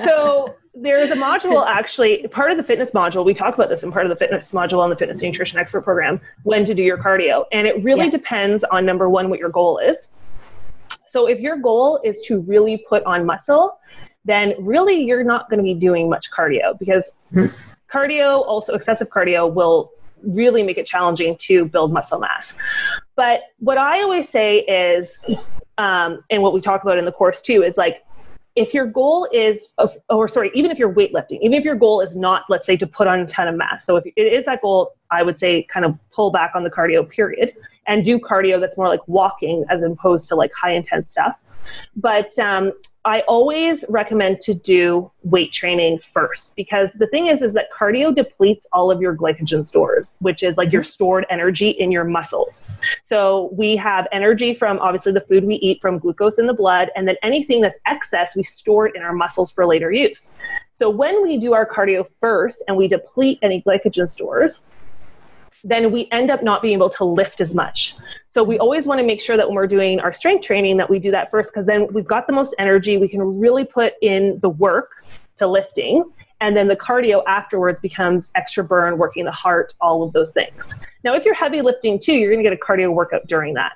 so 0.05 0.55
there's 0.81 1.12
a 1.12 1.15
module 1.15 1.65
actually 1.67 2.27
part 2.27 2.51
of 2.51 2.57
the 2.57 2.63
fitness 2.63 2.91
module 2.91 3.25
we 3.25 3.34
talk 3.34 3.55
about 3.55 3.69
this 3.69 3.84
in 3.84 3.91
part 3.91 4.05
of 4.05 4.10
the 4.10 4.15
fitness 4.15 4.51
module 4.51 4.79
on 4.79 4.89
the 4.89 4.96
fitness 4.96 5.22
nutrition 5.22 5.60
expert 5.60 5.81
program 5.81 6.19
when 6.43 6.65
to 6.65 6.74
do 6.74 6.84
your 6.84 6.98
cardio. 6.98 7.46
And 7.51 7.67
it 7.67 7.84
really 7.84 8.05
yeah. 8.05 8.12
depends 8.12 8.63
on 8.65 8.86
number 8.86 9.10
one 9.10 9.29
what 9.29 9.39
your 9.39 9.50
goal 9.50 9.79
is. 9.79 10.10
So 11.07 11.27
if 11.27 11.39
your 11.39 11.57
goal 11.57 12.00
is 12.03 12.22
to 12.24 12.41
really 12.41 12.84
put 12.88 13.03
on 13.03 13.25
muscle 13.25 13.79
then 14.27 14.53
really 14.60 15.01
you're 15.03 15.24
not 15.24 15.50
going 15.50 15.57
to 15.57 15.63
be 15.63 15.74
doing 15.74 16.10
much 16.10 16.29
cardio 16.29 16.77
because 16.77 17.12
cardio 17.91 18.46
also 18.46 18.74
excessive 18.74 19.10
cardio 19.10 19.51
will 19.51 19.91
really 20.22 20.63
make 20.63 20.77
it 20.77 20.86
challenging 20.86 21.36
to 21.38 21.65
build 21.65 21.93
muscle 21.93 22.19
mass. 22.19 22.57
But 23.15 23.41
what 23.60 23.77
i 23.77 24.01
always 24.01 24.29
say 24.29 24.60
is 24.60 25.24
um, 25.79 26.24
and 26.29 26.41
what 26.41 26.53
we 26.53 26.62
talk 26.62 26.84
about 26.84 26.98
in 26.98 27.05
the 27.05 27.12
course 27.12 27.41
too 27.41 27.63
is 27.63 27.77
like 27.77 28.03
if 28.57 28.73
your 28.73 28.87
goal 28.87 29.29
is, 29.31 29.69
or 30.09 30.27
sorry, 30.27 30.49
even 30.55 30.71
if 30.71 30.79
you're 30.79 30.91
weightlifting, 30.91 31.39
even 31.41 31.53
if 31.53 31.63
your 31.63 31.75
goal 31.75 32.01
is 32.01 32.15
not, 32.15 32.43
let's 32.49 32.65
say, 32.65 32.75
to 32.75 32.87
put 32.87 33.05
on 33.05 33.19
a 33.19 33.27
ton 33.27 33.47
of 33.47 33.55
mass. 33.55 33.85
So 33.85 33.97
if 33.97 34.05
it 34.07 34.19
is 34.19 34.45
that 34.45 34.63
goal, 34.63 34.95
I 35.11 35.21
would 35.21 35.37
say 35.37 35.61
kind 35.63 35.85
of 35.85 35.95
pull 36.11 36.31
back 36.31 36.53
on 36.55 36.63
the 36.63 36.71
cardio 36.71 37.07
period 37.07 37.53
and 37.85 38.03
do 38.03 38.17
cardio 38.17 38.59
that's 38.59 38.75
more 38.75 38.87
like 38.87 39.07
walking 39.07 39.63
as 39.69 39.83
opposed 39.83 40.27
to 40.29 40.35
like 40.35 40.51
high 40.53 40.71
intense 40.71 41.11
stuff. 41.11 41.53
But 41.97 42.37
um, 42.39 42.73
I 43.05 43.21
always 43.21 43.85
recommend 43.87 44.41
to 44.41 44.53
do 44.53 45.09
weight 45.23 45.53
training 45.53 45.99
first 45.99 46.55
because 46.55 46.91
the 46.93 47.07
thing 47.07 47.27
is 47.27 47.41
is 47.41 47.53
that 47.53 47.67
cardio 47.71 48.13
depletes 48.13 48.67
all 48.73 48.91
of 48.91 49.01
your 49.01 49.15
glycogen 49.15 49.65
stores, 49.65 50.17
which 50.19 50.43
is 50.43 50.57
like 50.57 50.73
your 50.73 50.81
mm-hmm. 50.81 50.89
stored 50.89 51.25
energy 51.29 51.69
in 51.69 51.91
your 51.91 52.03
muscles. 52.03 52.67
So 53.03 53.49
we 53.53 53.77
have 53.77 54.07
energy 54.11 54.53
from 54.53 54.79
obviously 54.79 55.13
the 55.13 55.21
food 55.21 55.45
we 55.45 55.55
eat 55.55 55.81
from 55.81 55.99
glucose 55.99 56.37
in 56.37 56.47
the 56.47 56.53
blood 56.53 56.89
and 56.95 57.07
then 57.07 57.15
anything 57.23 57.61
that's 57.61 57.77
excess 57.85 58.35
we 58.35 58.43
store 58.43 58.87
it 58.87 58.95
in 58.95 59.03
our 59.03 59.13
muscles 59.13 59.51
for 59.51 59.65
later 59.65 59.91
use. 59.91 60.37
So 60.73 60.89
when 60.89 61.23
we 61.23 61.37
do 61.37 61.53
our 61.53 61.65
cardio 61.65 62.05
first 62.19 62.63
and 62.67 62.75
we 62.75 62.87
deplete 62.87 63.39
any 63.41 63.61
glycogen 63.61 64.09
stores, 64.09 64.63
then 65.63 65.91
we 65.91 66.07
end 66.11 66.31
up 66.31 66.43
not 66.43 66.61
being 66.61 66.73
able 66.73 66.89
to 66.91 67.03
lift 67.03 67.41
as 67.41 67.53
much. 67.53 67.95
So 68.27 68.43
we 68.43 68.59
always 68.59 68.85
want 68.85 68.99
to 68.99 69.05
make 69.05 69.21
sure 69.21 69.37
that 69.37 69.47
when 69.47 69.55
we're 69.55 69.67
doing 69.67 69.99
our 69.99 70.13
strength 70.13 70.45
training 70.45 70.77
that 70.77 70.89
we 70.89 70.99
do 70.99 71.11
that 71.11 71.31
first 71.31 71.53
because 71.53 71.65
then 71.65 71.87
we've 71.93 72.07
got 72.07 72.27
the 72.27 72.33
most 72.33 72.55
energy, 72.59 72.97
we 72.97 73.07
can 73.07 73.21
really 73.39 73.65
put 73.65 73.93
in 74.01 74.39
the 74.41 74.49
work 74.49 75.05
to 75.37 75.47
lifting 75.47 76.03
and 76.39 76.55
then 76.55 76.67
the 76.67 76.75
cardio 76.75 77.23
afterwards 77.27 77.79
becomes 77.79 78.31
extra 78.35 78.63
burn, 78.63 78.97
working 78.97 79.25
the 79.25 79.31
heart, 79.31 79.73
all 79.81 80.03
of 80.03 80.13
those 80.13 80.31
things. 80.31 80.75
Now, 81.03 81.15
if 81.15 81.25
you're 81.25 81.33
heavy 81.33 81.61
lifting 81.61 81.99
too, 81.99 82.13
you're 82.13 82.31
going 82.31 82.43
to 82.43 82.49
get 82.49 82.53
a 82.53 82.63
cardio 82.63 82.93
workout 82.93 83.25
during 83.27 83.55
that. 83.55 83.73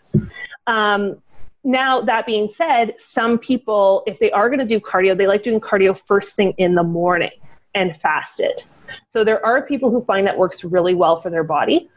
Um, 0.67 1.21
now, 1.63 2.01
that 2.01 2.25
being 2.25 2.50
said, 2.51 2.95
some 3.00 3.38
people, 3.38 4.03
if 4.05 4.19
they 4.19 4.31
are 4.31 4.50
going 4.50 4.59
to 4.59 4.65
do 4.65 4.79
cardio, 4.79 5.17
they 5.17 5.27
like 5.27 5.43
doing 5.43 5.59
cardio 5.59 5.97
first 5.97 6.35
thing 6.35 6.53
in 6.57 6.75
the 6.75 6.83
morning 6.83 7.31
and 7.73 7.95
fasted. 8.01 8.63
So 9.07 9.23
there 9.23 9.43
are 9.45 9.61
people 9.61 9.89
who 9.89 10.01
find 10.01 10.27
that 10.27 10.37
works 10.37 10.63
really 10.63 10.93
well 10.93 11.21
for 11.21 11.29
their 11.29 11.43
body. 11.43 11.89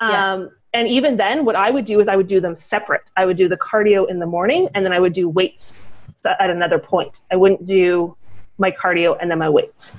Yeah. 0.00 0.34
Um, 0.34 0.50
and 0.74 0.86
even 0.86 1.16
then, 1.16 1.44
what 1.44 1.56
I 1.56 1.70
would 1.70 1.84
do 1.84 1.98
is 1.98 2.08
I 2.08 2.16
would 2.16 2.26
do 2.26 2.40
them 2.40 2.54
separate. 2.54 3.02
I 3.16 3.24
would 3.24 3.36
do 3.36 3.48
the 3.48 3.56
cardio 3.56 4.08
in 4.08 4.18
the 4.18 4.26
morning, 4.26 4.68
and 4.74 4.84
then 4.84 4.92
I 4.92 5.00
would 5.00 5.12
do 5.12 5.28
weights 5.28 5.96
at 6.24 6.50
another 6.50 6.78
point. 6.78 7.20
I 7.32 7.36
wouldn't 7.36 7.66
do 7.66 8.16
my 8.58 8.70
cardio 8.70 9.16
and 9.20 9.30
then 9.30 9.38
my 9.38 9.48
weights. 9.48 9.96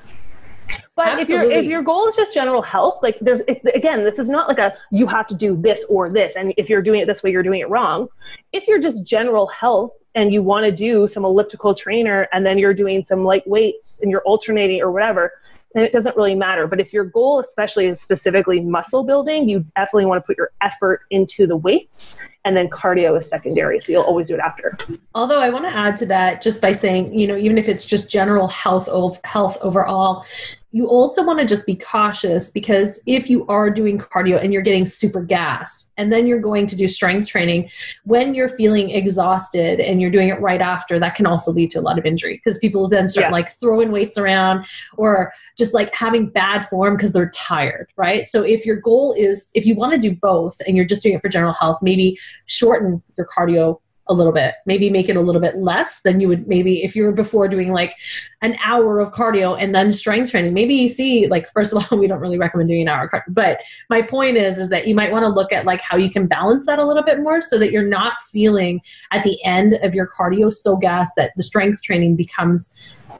But 0.95 1.19
if 1.19 1.29
your 1.29 1.43
if 1.43 1.65
your 1.65 1.81
goal 1.81 2.07
is 2.07 2.15
just 2.15 2.33
general 2.33 2.61
health, 2.61 2.99
like 3.01 3.17
there's 3.21 3.41
if, 3.47 3.63
again, 3.73 4.03
this 4.03 4.19
is 4.19 4.29
not 4.29 4.47
like 4.47 4.59
a 4.59 4.75
you 4.91 5.07
have 5.07 5.25
to 5.27 5.35
do 5.35 5.55
this 5.55 5.83
or 5.89 6.09
this, 6.09 6.35
and 6.35 6.53
if 6.57 6.69
you're 6.69 6.81
doing 6.81 6.99
it 6.99 7.07
this 7.07 7.23
way, 7.23 7.31
you're 7.31 7.43
doing 7.43 7.61
it 7.61 7.69
wrong. 7.69 8.07
If 8.51 8.67
you're 8.67 8.79
just 8.79 9.03
general 9.03 9.47
health 9.47 9.91
and 10.19 10.33
you 10.33 10.43
want 10.43 10.65
to 10.65 10.71
do 10.71 11.07
some 11.07 11.23
elliptical 11.23 11.73
trainer, 11.73 12.27
and 12.33 12.45
then 12.45 12.57
you're 12.57 12.73
doing 12.73 13.01
some 13.03 13.21
light 13.21 13.47
weights 13.47 13.99
and 14.01 14.11
you're 14.11 14.23
alternating 14.23 14.81
or 14.81 14.91
whatever, 14.91 15.31
then 15.73 15.83
it 15.83 15.93
doesn't 15.93 16.17
really 16.17 16.35
matter. 16.35 16.67
But 16.67 16.81
if 16.81 16.91
your 16.91 17.05
goal, 17.05 17.39
especially 17.39 17.85
is 17.85 18.01
specifically 18.01 18.59
muscle 18.59 19.03
building, 19.03 19.47
you 19.47 19.65
definitely 19.77 20.07
want 20.07 20.21
to 20.21 20.27
put 20.27 20.37
your 20.37 20.51
effort 20.59 21.03
into 21.09 21.47
the 21.47 21.55
weights 21.55 22.19
and 22.43 22.57
then 22.57 22.67
cardio 22.67 23.17
is 23.17 23.29
secondary. 23.29 23.79
So 23.79 23.93
you'll 23.93 24.03
always 24.03 24.27
do 24.27 24.33
it 24.33 24.41
after. 24.41 24.77
Although 25.15 25.39
I 25.39 25.49
want 25.51 25.63
to 25.65 25.73
add 25.73 25.95
to 25.97 26.05
that 26.07 26.41
just 26.41 26.59
by 26.59 26.73
saying, 26.73 27.17
you 27.17 27.25
know, 27.25 27.37
even 27.37 27.57
if 27.57 27.69
it's 27.69 27.85
just 27.85 28.09
general 28.09 28.49
health 28.49 28.89
health 29.23 29.57
overall, 29.61 30.25
you 30.71 30.87
also 30.87 31.23
want 31.23 31.39
to 31.39 31.45
just 31.45 31.65
be 31.65 31.75
cautious 31.75 32.51
because 32.51 33.01
if 33.07 33.29
you 33.29 33.45
are 33.47 33.71
doing 33.71 33.97
cardio 33.97 34.41
and 34.41 34.53
you're 34.53 34.61
getting 34.61 34.85
super 34.85 35.21
gassed 35.21 35.91
and 35.97 36.11
then 36.11 36.27
you're 36.27 36.39
going 36.39 36.67
to 36.67 36.75
do 36.75 36.87
strength 36.87 37.27
training 37.27 37.69
when 38.03 38.35
you're 38.35 38.49
feeling 38.49 38.91
exhausted 38.91 39.79
and 39.79 39.99
you're 39.99 40.11
doing 40.11 40.29
it 40.29 40.39
right 40.39 40.61
after 40.61 40.99
that 40.99 41.15
can 41.15 41.25
also 41.25 41.51
lead 41.51 41.71
to 41.71 41.79
a 41.79 41.81
lot 41.81 41.97
of 41.97 42.05
injury 42.05 42.35
because 42.35 42.59
people 42.59 42.87
then 42.87 43.09
start 43.09 43.27
yeah. 43.27 43.31
like 43.31 43.49
throwing 43.59 43.91
weights 43.91 44.17
around 44.17 44.65
or 44.97 45.33
just 45.57 45.73
like 45.73 45.93
having 45.93 46.29
bad 46.29 46.67
form 46.69 46.95
because 46.95 47.13
they're 47.13 47.31
tired 47.31 47.91
right 47.97 48.27
so 48.27 48.43
if 48.43 48.65
your 48.65 48.79
goal 48.79 49.13
is 49.17 49.49
if 49.55 49.65
you 49.65 49.73
want 49.73 49.91
to 49.91 49.97
do 49.97 50.15
both 50.15 50.61
and 50.67 50.77
you're 50.77 50.85
just 50.85 51.01
doing 51.01 51.15
it 51.15 51.21
for 51.21 51.29
general 51.29 51.53
health 51.53 51.79
maybe 51.81 52.17
shorten 52.45 53.01
your 53.17 53.27
cardio 53.27 53.79
a 54.09 54.13
little 54.13 54.33
bit 54.33 54.55
maybe 54.65 54.89
make 54.89 55.07
it 55.07 55.15
a 55.15 55.21
little 55.21 55.41
bit 55.41 55.55
less 55.55 56.01
than 56.01 56.19
you 56.19 56.27
would 56.27 56.47
maybe 56.47 56.83
if 56.83 56.95
you 56.95 57.03
were 57.03 57.11
before 57.11 57.47
doing 57.47 57.71
like 57.71 57.95
an 58.41 58.57
hour 58.63 58.99
of 58.99 59.13
cardio 59.13 59.55
and 59.59 59.75
then 59.75 59.91
strength 59.91 60.31
training. 60.31 60.53
Maybe 60.53 60.73
you 60.73 60.89
see 60.89 61.27
like 61.27 61.49
first 61.51 61.73
of 61.73 61.83
all 61.91 61.97
we 61.97 62.07
don't 62.07 62.19
really 62.19 62.39
recommend 62.39 62.69
doing 62.69 62.81
an 62.81 62.87
hour 62.87 63.07
cardio 63.07 63.23
but 63.29 63.59
my 63.89 64.01
point 64.01 64.35
is 64.35 64.57
is 64.57 64.69
that 64.69 64.87
you 64.87 64.95
might 64.95 65.11
want 65.11 65.23
to 65.23 65.29
look 65.29 65.53
at 65.53 65.65
like 65.65 65.81
how 65.81 65.95
you 65.95 66.09
can 66.09 66.25
balance 66.25 66.65
that 66.65 66.79
a 66.79 66.85
little 66.85 67.03
bit 67.03 67.19
more 67.19 67.39
so 67.41 67.57
that 67.59 67.71
you're 67.71 67.87
not 67.87 68.19
feeling 68.31 68.81
at 69.11 69.23
the 69.23 69.37
end 69.45 69.73
of 69.75 69.93
your 69.93 70.07
cardio 70.07 70.53
so 70.53 70.75
gassed 70.75 71.13
that 71.15 71.31
the 71.37 71.43
strength 71.43 71.81
training 71.83 72.15
becomes 72.15 72.75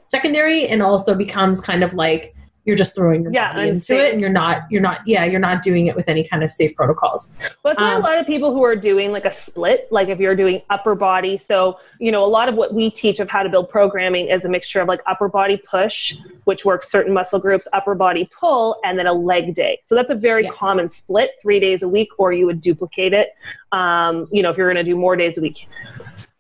secondary 0.10 0.67
and 0.67 0.81
also 0.81 1.13
becomes 1.13 1.62
kind 1.62 1.84
of 1.84 1.93
like 1.93 2.36
you're 2.69 2.77
just 2.77 2.93
throwing 2.93 3.23
your 3.23 3.33
yeah, 3.33 3.53
body 3.53 3.69
into 3.69 3.97
it 3.97 4.13
and 4.13 4.21
you're 4.21 4.29
not 4.29 4.71
you're 4.71 4.81
not 4.81 4.99
yeah 5.07 5.25
you're 5.25 5.39
not 5.39 5.63
doing 5.63 5.88
it 5.88 5.95
with 5.95 6.07
any 6.07 6.23
kind 6.23 6.43
of 6.43 6.51
safe 6.51 6.75
protocols. 6.75 7.31
Well 7.39 7.73
that's 7.73 7.81
why 7.81 7.95
um, 7.95 8.01
a 8.01 8.05
lot 8.05 8.19
of 8.19 8.27
people 8.27 8.53
who 8.53 8.63
are 8.63 8.75
doing 8.75 9.11
like 9.11 9.25
a 9.25 9.31
split 9.31 9.88
like 9.89 10.07
if 10.09 10.19
you're 10.19 10.35
doing 10.35 10.61
upper 10.69 10.93
body 10.93 11.35
so 11.35 11.79
you 11.99 12.11
know 12.11 12.23
a 12.23 12.27
lot 12.27 12.47
of 12.47 12.53
what 12.53 12.75
we 12.75 12.91
teach 12.91 13.19
of 13.19 13.27
how 13.27 13.41
to 13.41 13.49
build 13.49 13.69
programming 13.69 14.27
is 14.27 14.45
a 14.45 14.49
mixture 14.49 14.79
of 14.81 14.88
like 14.88 15.01
upper 15.07 15.27
body 15.27 15.57
push 15.57 16.15
which 16.43 16.63
works 16.63 16.91
certain 16.91 17.11
muscle 17.11 17.39
groups 17.39 17.67
upper 17.73 17.95
body 17.95 18.27
pull 18.39 18.79
and 18.83 18.99
then 18.99 19.07
a 19.07 19.13
leg 19.13 19.55
day. 19.55 19.79
So 19.83 19.95
that's 19.95 20.11
a 20.11 20.15
very 20.15 20.43
yeah. 20.43 20.51
common 20.51 20.89
split 20.89 21.31
three 21.41 21.59
days 21.59 21.81
a 21.81 21.89
week 21.89 22.09
or 22.19 22.31
you 22.33 22.45
would 22.45 22.61
duplicate 22.61 23.13
it 23.13 23.29
um, 23.71 24.27
you 24.31 24.43
know 24.43 24.51
if 24.51 24.57
you're 24.57 24.71
going 24.71 24.83
to 24.83 24.89
do 24.89 24.95
more 24.95 25.15
days 25.15 25.39
a 25.39 25.41
week. 25.41 25.67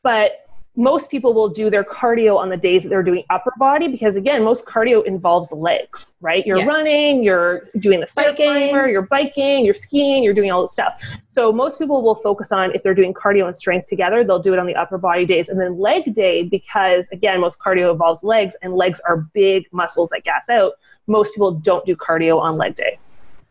But 0.03 0.48
most 0.79 1.11
people 1.11 1.33
will 1.33 1.49
do 1.49 1.69
their 1.69 1.83
cardio 1.83 2.37
on 2.37 2.47
the 2.47 2.55
days 2.55 2.83
that 2.83 2.89
they're 2.89 3.03
doing 3.03 3.21
upper 3.29 3.51
body 3.59 3.89
because 3.89 4.15
again 4.15 4.41
most 4.41 4.65
cardio 4.65 5.05
involves 5.05 5.51
legs 5.51 6.13
right? 6.21 6.45
You're 6.45 6.59
yeah. 6.59 6.65
running 6.65 7.21
you're 7.21 7.67
doing 7.79 7.99
the 7.99 8.07
biking. 8.15 8.35
climber 8.35 8.87
you're 8.89 9.01
biking 9.01 9.65
you're 9.65 9.73
skiing 9.73 10.23
you're 10.23 10.33
doing 10.33 10.51
all 10.51 10.61
this 10.61 10.71
stuff. 10.71 11.03
So 11.27 11.51
most 11.51 11.79
people 11.79 12.01
will 12.01 12.15
focus 12.15 12.53
on 12.53 12.73
if 12.73 12.81
they're 12.81 12.95
doing 12.95 13.13
cardio 13.13 13.45
and 13.45 13.55
strength 13.55 13.87
together 13.87 14.23
they'll 14.23 14.39
do 14.39 14.53
it 14.53 14.59
on 14.59 14.65
the 14.67 14.75
upper 14.75 14.97
body 14.97 15.25
days. 15.25 15.49
And 15.49 15.59
then 15.59 15.77
leg 15.77 16.15
day 16.15 16.43
because 16.43 17.09
again 17.11 17.41
most 17.41 17.59
cardio 17.59 17.91
involves 17.91 18.23
legs 18.23 18.55
and 18.61 18.73
legs 18.73 19.01
are 19.05 19.17
big 19.33 19.65
muscles 19.73 20.11
that 20.11 20.23
gas 20.23 20.47
out 20.49 20.73
most 21.07 21.33
people 21.33 21.51
don't 21.51 21.85
do 21.85 21.95
cardio 21.95 22.39
on 22.39 22.57
leg 22.57 22.77
day. 22.77 22.97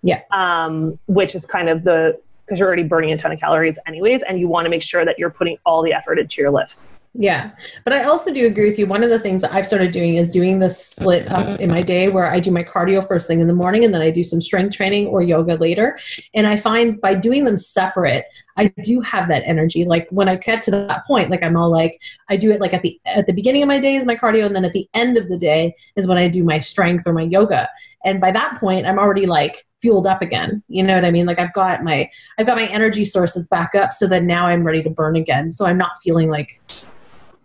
Yeah. 0.02 0.22
Um, 0.30 0.98
which 1.08 1.34
is 1.34 1.44
kind 1.44 1.68
of 1.68 1.84
the 1.84 2.18
because 2.46 2.58
you're 2.58 2.68
already 2.68 2.84
burning 2.84 3.12
a 3.12 3.18
ton 3.18 3.32
of 3.32 3.38
calories 3.38 3.78
anyways 3.86 4.22
and 4.22 4.40
you 4.40 4.48
want 4.48 4.64
to 4.64 4.70
make 4.70 4.80
sure 4.82 5.04
that 5.04 5.18
you're 5.18 5.28
putting 5.28 5.58
all 5.66 5.82
the 5.82 5.92
effort 5.92 6.18
into 6.18 6.40
your 6.40 6.50
lifts 6.50 6.88
yeah. 7.20 7.50
But 7.82 7.94
I 7.94 8.04
also 8.04 8.32
do 8.32 8.46
agree 8.46 8.68
with 8.68 8.78
you. 8.78 8.86
One 8.86 9.02
of 9.02 9.10
the 9.10 9.18
things 9.18 9.42
that 9.42 9.52
I've 9.52 9.66
started 9.66 9.90
doing 9.90 10.18
is 10.18 10.30
doing 10.30 10.60
the 10.60 10.70
split 10.70 11.28
up 11.28 11.58
in 11.58 11.68
my 11.68 11.82
day 11.82 12.08
where 12.08 12.30
I 12.30 12.38
do 12.38 12.52
my 12.52 12.62
cardio 12.62 13.06
first 13.06 13.26
thing 13.26 13.40
in 13.40 13.48
the 13.48 13.52
morning 13.52 13.84
and 13.84 13.92
then 13.92 14.00
I 14.00 14.12
do 14.12 14.22
some 14.22 14.40
strength 14.40 14.76
training 14.76 15.08
or 15.08 15.20
yoga 15.20 15.56
later. 15.56 15.98
And 16.34 16.46
I 16.46 16.56
find 16.56 17.00
by 17.00 17.14
doing 17.14 17.42
them 17.42 17.58
separate, 17.58 18.26
I 18.56 18.68
do 18.84 19.00
have 19.00 19.26
that 19.30 19.42
energy. 19.46 19.84
Like 19.84 20.06
when 20.10 20.28
I 20.28 20.36
get 20.36 20.62
to 20.62 20.70
that 20.70 21.04
point, 21.06 21.28
like 21.28 21.42
I'm 21.42 21.56
all 21.56 21.72
like, 21.72 22.00
I 22.28 22.36
do 22.36 22.52
it 22.52 22.60
like 22.60 22.72
at 22.72 22.82
the 22.82 23.00
at 23.04 23.26
the 23.26 23.32
beginning 23.32 23.62
of 23.62 23.68
my 23.68 23.80
day 23.80 23.96
is 23.96 24.06
my 24.06 24.14
cardio, 24.14 24.46
and 24.46 24.54
then 24.54 24.64
at 24.64 24.72
the 24.72 24.88
end 24.94 25.16
of 25.16 25.28
the 25.28 25.38
day 25.38 25.74
is 25.96 26.06
when 26.06 26.18
I 26.18 26.28
do 26.28 26.44
my 26.44 26.60
strength 26.60 27.04
or 27.04 27.12
my 27.12 27.22
yoga. 27.22 27.68
And 28.04 28.20
by 28.20 28.30
that 28.30 28.60
point, 28.60 28.86
I'm 28.86 28.98
already 28.98 29.26
like 29.26 29.66
fueled 29.80 30.06
up 30.06 30.22
again. 30.22 30.62
You 30.68 30.84
know 30.84 30.94
what 30.94 31.04
I 31.04 31.10
mean? 31.10 31.26
Like 31.26 31.40
I've 31.40 31.52
got 31.52 31.82
my 31.82 32.08
I've 32.38 32.46
got 32.46 32.56
my 32.56 32.66
energy 32.66 33.04
sources 33.04 33.48
back 33.48 33.74
up, 33.74 33.92
so 33.92 34.06
that 34.06 34.22
now 34.22 34.46
I'm 34.46 34.62
ready 34.62 34.84
to 34.84 34.90
burn 34.90 35.16
again. 35.16 35.50
So 35.50 35.66
I'm 35.66 35.78
not 35.78 35.98
feeling 36.04 36.28
like 36.28 36.60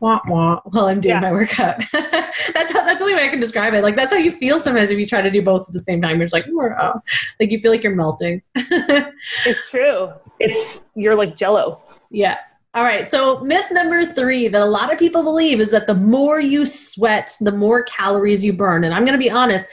wah 0.04 0.20
wah 0.28 0.60
while 0.66 0.86
I'm 0.88 1.00
doing 1.00 1.16
yeah. 1.16 1.22
my 1.22 1.32
workout. 1.32 1.82
that's 1.94 2.74
how 2.74 2.84
that's 2.84 3.00
the 3.00 3.06
only 3.06 3.16
way 3.16 3.26
I 3.26 3.30
can 3.30 3.40
describe 3.40 3.74
it. 3.74 3.84
Like 3.84 3.96
that's 3.96 4.12
how 4.12 4.18
you 4.18 4.32
feel 4.32 4.60
sometimes 4.60 4.92
if 4.92 5.00
you 5.00 5.06
try 5.06 5.22
to 5.22 5.32
do 5.32 5.42
both 5.42 5.68
at 5.68 5.74
the 5.74 5.80
same 5.80 6.02
time. 6.02 6.18
You're 6.18 6.26
just 6.26 6.34
like, 6.34 6.46
oh. 6.50 7.02
like 7.40 7.52
you 7.52 7.60
feel 7.60 7.72
like 7.72 7.84
you're 7.84 7.96
melting. 7.96 8.42
it's 8.56 9.70
true. 9.70 10.10
It's 10.40 10.82
you're 10.96 11.16
like 11.16 11.38
jello. 11.38 11.82
Yeah. 12.12 12.38
All 12.74 12.84
right. 12.84 13.10
So 13.10 13.40
myth 13.42 13.68
number 13.72 14.06
three 14.14 14.50
that 14.50 14.62
a 14.62 14.66
lot 14.66 14.92
of 14.92 15.00
people 15.00 15.24
believe 15.24 15.62
is 15.62 15.72
that 15.72 15.88
the 15.88 15.96
more 15.96 16.42
you 16.42 16.66
sweat, 16.66 17.38
the 17.40 17.52
more 17.52 17.84
calories 17.84 18.44
you 18.44 18.52
burn. 18.52 18.84
And 18.84 18.94
I'm 18.94 19.06
going 19.06 19.18
to 19.18 19.24
be 19.24 19.32
honest, 19.32 19.70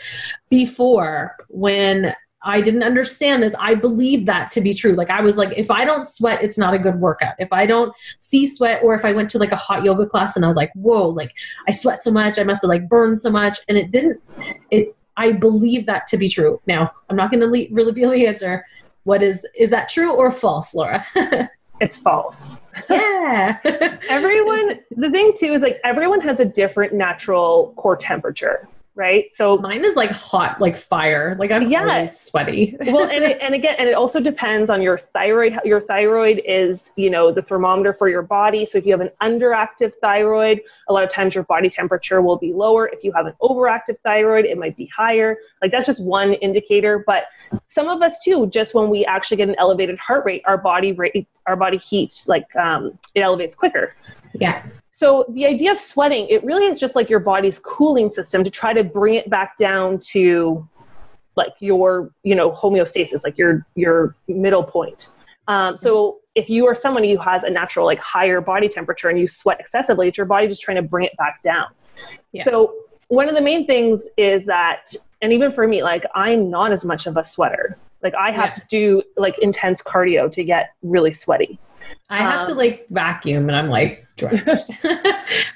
before 0.48 1.34
when 1.48 2.14
I 2.42 2.60
didn't 2.62 2.82
understand 2.82 3.42
this. 3.42 3.54
I 3.58 3.74
believe 3.74 4.24
that 4.26 4.50
to 4.52 4.60
be 4.60 4.72
true. 4.72 4.92
Like 4.92 5.10
I 5.10 5.20
was 5.20 5.36
like, 5.36 5.52
if 5.56 5.70
I 5.70 5.84
don't 5.84 6.06
sweat, 6.06 6.42
it's 6.42 6.56
not 6.56 6.72
a 6.72 6.78
good 6.78 6.96
workout. 6.96 7.34
If 7.38 7.52
I 7.52 7.66
don't 7.66 7.92
see 8.20 8.46
sweat, 8.46 8.82
or 8.82 8.94
if 8.94 9.04
I 9.04 9.12
went 9.12 9.30
to 9.30 9.38
like 9.38 9.52
a 9.52 9.56
hot 9.56 9.84
yoga 9.84 10.06
class 10.06 10.36
and 10.36 10.44
I 10.44 10.48
was 10.48 10.56
like, 10.56 10.72
whoa, 10.74 11.08
like 11.08 11.34
I 11.68 11.72
sweat 11.72 12.02
so 12.02 12.10
much, 12.10 12.38
I 12.38 12.44
must 12.44 12.62
have 12.62 12.68
like 12.68 12.88
burned 12.88 13.20
so 13.20 13.30
much, 13.30 13.58
and 13.68 13.76
it 13.76 13.90
didn't. 13.90 14.20
It. 14.70 14.94
I 15.16 15.32
believe 15.32 15.84
that 15.86 16.06
to 16.08 16.16
be 16.16 16.28
true. 16.30 16.60
Now 16.66 16.90
I'm 17.10 17.16
not 17.16 17.30
going 17.30 17.40
to 17.40 17.46
le- 17.46 17.84
reveal 17.84 18.10
the 18.10 18.26
answer. 18.26 18.64
What 19.04 19.22
is 19.22 19.46
is 19.56 19.70
that 19.70 19.88
true 19.90 20.12
or 20.14 20.32
false, 20.32 20.74
Laura? 20.74 21.06
it's 21.80 21.96
false. 21.96 22.60
Yeah. 22.88 23.58
everyone. 24.08 24.80
The 24.96 25.10
thing 25.10 25.32
too 25.38 25.52
is 25.52 25.62
like 25.62 25.78
everyone 25.84 26.20
has 26.22 26.40
a 26.40 26.44
different 26.44 26.94
natural 26.94 27.74
core 27.76 27.96
temperature 27.96 28.68
right? 29.00 29.34
So 29.34 29.56
mine 29.56 29.82
is 29.82 29.96
like 29.96 30.10
hot, 30.10 30.60
like 30.60 30.76
fire. 30.76 31.34
Like 31.38 31.50
I'm 31.50 31.70
yeah. 31.70 31.84
really 31.84 32.06
sweaty. 32.06 32.76
well, 32.80 33.08
and 33.08 33.24
it, 33.24 33.38
and 33.40 33.54
again, 33.54 33.74
and 33.78 33.88
it 33.88 33.94
also 33.94 34.20
depends 34.20 34.68
on 34.68 34.82
your 34.82 34.98
thyroid. 34.98 35.58
Your 35.64 35.80
thyroid 35.80 36.42
is, 36.44 36.92
you 36.96 37.08
know, 37.08 37.32
the 37.32 37.40
thermometer 37.40 37.94
for 37.94 38.10
your 38.10 38.20
body. 38.20 38.66
So 38.66 38.76
if 38.76 38.84
you 38.84 38.92
have 38.92 39.00
an 39.00 39.08
underactive 39.22 39.94
thyroid, 40.02 40.60
a 40.88 40.92
lot 40.92 41.02
of 41.02 41.10
times 41.10 41.34
your 41.34 41.44
body 41.44 41.70
temperature 41.70 42.20
will 42.20 42.36
be 42.36 42.52
lower. 42.52 42.88
If 42.88 43.02
you 43.02 43.10
have 43.12 43.24
an 43.24 43.32
overactive 43.40 43.96
thyroid, 44.04 44.44
it 44.44 44.58
might 44.58 44.76
be 44.76 44.84
higher. 44.94 45.38
Like 45.62 45.70
that's 45.70 45.86
just 45.86 46.04
one 46.04 46.34
indicator. 46.34 47.02
But 47.06 47.24
some 47.68 47.88
of 47.88 48.02
us 48.02 48.20
too, 48.20 48.48
just 48.48 48.74
when 48.74 48.90
we 48.90 49.06
actually 49.06 49.38
get 49.38 49.48
an 49.48 49.56
elevated 49.58 49.98
heart 49.98 50.26
rate, 50.26 50.42
our 50.44 50.58
body 50.58 50.92
rate, 50.92 51.26
our 51.46 51.56
body 51.56 51.78
heat, 51.78 52.22
like 52.26 52.54
um, 52.54 52.98
it 53.14 53.20
elevates 53.20 53.54
quicker. 53.54 53.94
Yeah. 54.34 54.62
So 55.00 55.24
the 55.30 55.46
idea 55.46 55.72
of 55.72 55.80
sweating, 55.80 56.26
it 56.28 56.44
really 56.44 56.66
is 56.66 56.78
just 56.78 56.94
like 56.94 57.08
your 57.08 57.20
body's 57.20 57.58
cooling 57.58 58.12
system 58.12 58.44
to 58.44 58.50
try 58.50 58.74
to 58.74 58.84
bring 58.84 59.14
it 59.14 59.30
back 59.30 59.56
down 59.56 59.98
to 60.10 60.68
like 61.36 61.54
your, 61.60 62.10
you 62.22 62.34
know, 62.34 62.50
homeostasis, 62.50 63.24
like 63.24 63.38
your 63.38 63.66
your 63.76 64.14
middle 64.28 64.62
point. 64.62 65.12
Um, 65.48 65.74
so 65.74 66.18
if 66.34 66.50
you 66.50 66.66
are 66.66 66.74
someone 66.74 67.02
who 67.02 67.16
has 67.16 67.44
a 67.44 67.48
natural 67.48 67.86
like 67.86 67.98
higher 67.98 68.42
body 68.42 68.68
temperature 68.68 69.08
and 69.08 69.18
you 69.18 69.26
sweat 69.26 69.58
excessively, 69.58 70.08
it's 70.08 70.18
your 70.18 70.26
body 70.26 70.46
just 70.48 70.60
trying 70.60 70.76
to 70.76 70.82
bring 70.82 71.06
it 71.06 71.16
back 71.16 71.40
down. 71.40 71.68
Yeah. 72.32 72.44
So 72.44 72.74
one 73.08 73.26
of 73.26 73.34
the 73.34 73.40
main 73.40 73.66
things 73.66 74.06
is 74.18 74.44
that, 74.44 74.94
and 75.22 75.32
even 75.32 75.50
for 75.50 75.66
me, 75.66 75.82
like 75.82 76.04
I'm 76.14 76.50
not 76.50 76.72
as 76.72 76.84
much 76.84 77.06
of 77.06 77.16
a 77.16 77.24
sweater. 77.24 77.78
Like 78.02 78.14
I 78.16 78.32
have 78.32 78.50
yeah. 78.50 78.54
to 78.54 78.62
do 78.68 79.02
like 79.16 79.38
intense 79.38 79.80
cardio 79.80 80.30
to 80.30 80.44
get 80.44 80.74
really 80.82 81.14
sweaty. 81.14 81.58
I 82.08 82.18
have 82.18 82.40
um, 82.40 82.46
to 82.48 82.54
like 82.54 82.86
vacuum 82.90 83.48
and 83.48 83.56
I'm 83.56 83.68
like 83.68 84.06
drenched. 84.16 84.46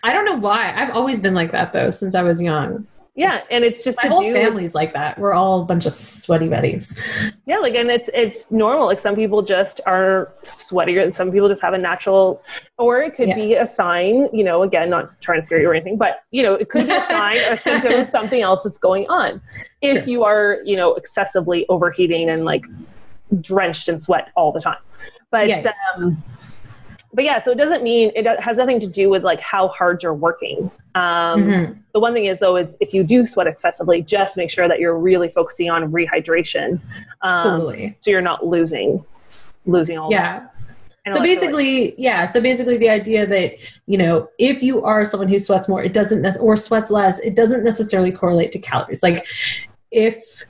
I 0.02 0.12
don't 0.12 0.24
know 0.24 0.36
why. 0.36 0.72
I've 0.74 0.90
always 0.90 1.20
been 1.20 1.34
like 1.34 1.52
that 1.52 1.72
though 1.72 1.90
since 1.90 2.14
I 2.14 2.22
was 2.22 2.40
young. 2.40 2.86
Yeah, 3.16 3.42
and 3.48 3.64
it's 3.64 3.84
just 3.84 3.98
my 4.02 4.08
whole 4.08 4.22
family's 4.22 4.74
like 4.74 4.92
that. 4.94 5.16
We're 5.20 5.34
all 5.34 5.62
a 5.62 5.64
bunch 5.64 5.86
of 5.86 5.92
sweaty 5.92 6.48
betties. 6.48 6.98
Yeah, 7.46 7.58
like 7.58 7.74
and 7.76 7.88
it's 7.88 8.10
it's 8.12 8.50
normal. 8.50 8.86
Like 8.86 8.98
some 8.98 9.14
people 9.14 9.40
just 9.40 9.80
are 9.86 10.32
sweatier, 10.44 11.00
and 11.00 11.14
some 11.14 11.30
people 11.30 11.48
just 11.48 11.62
have 11.62 11.74
a 11.74 11.78
natural, 11.78 12.42
or 12.76 13.02
it 13.02 13.14
could 13.14 13.28
yeah. 13.28 13.36
be 13.36 13.54
a 13.54 13.68
sign. 13.68 14.28
You 14.32 14.42
know, 14.42 14.64
again, 14.64 14.90
not 14.90 15.20
trying 15.20 15.38
to 15.38 15.46
scare 15.46 15.60
you 15.60 15.68
or 15.68 15.74
anything, 15.74 15.96
but 15.96 16.24
you 16.32 16.42
know, 16.42 16.54
it 16.54 16.70
could 16.70 16.88
be 16.88 16.92
a 16.92 17.06
sign, 17.08 17.36
a 17.36 17.56
symptom 17.56 18.00
of 18.00 18.08
something 18.08 18.42
else 18.42 18.64
that's 18.64 18.78
going 18.78 19.06
on. 19.06 19.40
If 19.80 19.98
sure. 19.98 20.10
you 20.10 20.24
are, 20.24 20.58
you 20.64 20.76
know, 20.76 20.94
excessively 20.94 21.66
overheating 21.68 22.28
and 22.28 22.44
like 22.44 22.64
drenched 23.40 23.88
in 23.88 24.00
sweat 24.00 24.32
all 24.34 24.50
the 24.50 24.60
time, 24.60 24.78
but. 25.34 25.48
Yeah. 25.48 25.72
Um, 25.96 26.22
but 27.12 27.22
yeah, 27.22 27.40
so 27.40 27.52
it 27.52 27.58
doesn't 27.58 27.84
mean 27.84 28.10
it 28.16 28.26
has 28.40 28.56
nothing 28.56 28.80
to 28.80 28.88
do 28.88 29.08
with 29.08 29.22
like 29.22 29.40
how 29.40 29.68
hard 29.68 30.02
you're 30.02 30.14
working. 30.14 30.68
Um, 30.96 31.44
mm-hmm. 31.44 31.72
The 31.92 32.00
one 32.00 32.12
thing 32.12 32.24
is 32.24 32.40
though 32.40 32.56
is 32.56 32.76
if 32.80 32.92
you 32.92 33.04
do 33.04 33.24
sweat 33.24 33.46
excessively, 33.46 34.02
just 34.02 34.36
make 34.36 34.50
sure 34.50 34.66
that 34.66 34.80
you're 34.80 34.98
really 34.98 35.28
focusing 35.28 35.70
on 35.70 35.92
rehydration, 35.92 36.80
um, 37.22 37.60
totally. 37.60 37.96
so 38.00 38.10
you're 38.10 38.20
not 38.20 38.44
losing 38.44 39.04
losing 39.64 39.96
all. 39.96 40.10
Yeah. 40.10 40.48
So 41.12 41.20
basically, 41.20 41.94
yeah. 42.00 42.28
So 42.30 42.40
basically, 42.40 42.78
the 42.78 42.88
idea 42.88 43.26
that 43.26 43.52
you 43.86 43.98
know, 43.98 44.28
if 44.38 44.62
you 44.62 44.82
are 44.82 45.04
someone 45.04 45.28
who 45.28 45.38
sweats 45.38 45.68
more, 45.68 45.82
it 45.84 45.92
doesn't 45.92 46.22
ne- 46.22 46.38
or 46.38 46.56
sweats 46.56 46.90
less, 46.90 47.18
it 47.20 47.36
doesn't 47.36 47.62
necessarily 47.62 48.10
correlate 48.10 48.50
to 48.52 48.58
calories. 48.58 49.02
Like, 49.02 49.24
if 49.90 50.44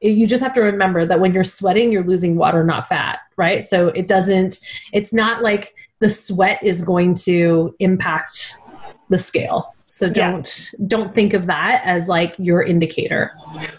you 0.00 0.26
just 0.26 0.42
have 0.42 0.54
to 0.54 0.60
remember 0.60 1.06
that 1.06 1.20
when 1.20 1.32
you're 1.32 1.44
sweating, 1.44 1.92
you're 1.92 2.04
losing 2.04 2.36
water, 2.36 2.64
not 2.64 2.88
fat, 2.88 3.20
right? 3.36 3.64
So 3.64 3.88
it 3.88 4.08
doesn't. 4.08 4.60
It's 4.92 5.12
not 5.12 5.42
like 5.42 5.74
the 5.98 6.08
sweat 6.08 6.62
is 6.62 6.82
going 6.82 7.14
to 7.14 7.74
impact 7.78 8.58
the 9.08 9.18
scale 9.18 9.74
so 9.92 10.08
don't 10.08 10.72
yeah. 10.78 10.86
don't 10.86 11.12
think 11.16 11.34
of 11.34 11.46
that 11.46 11.82
as 11.84 12.06
like 12.06 12.36
your 12.38 12.62
indicator. 12.62 13.32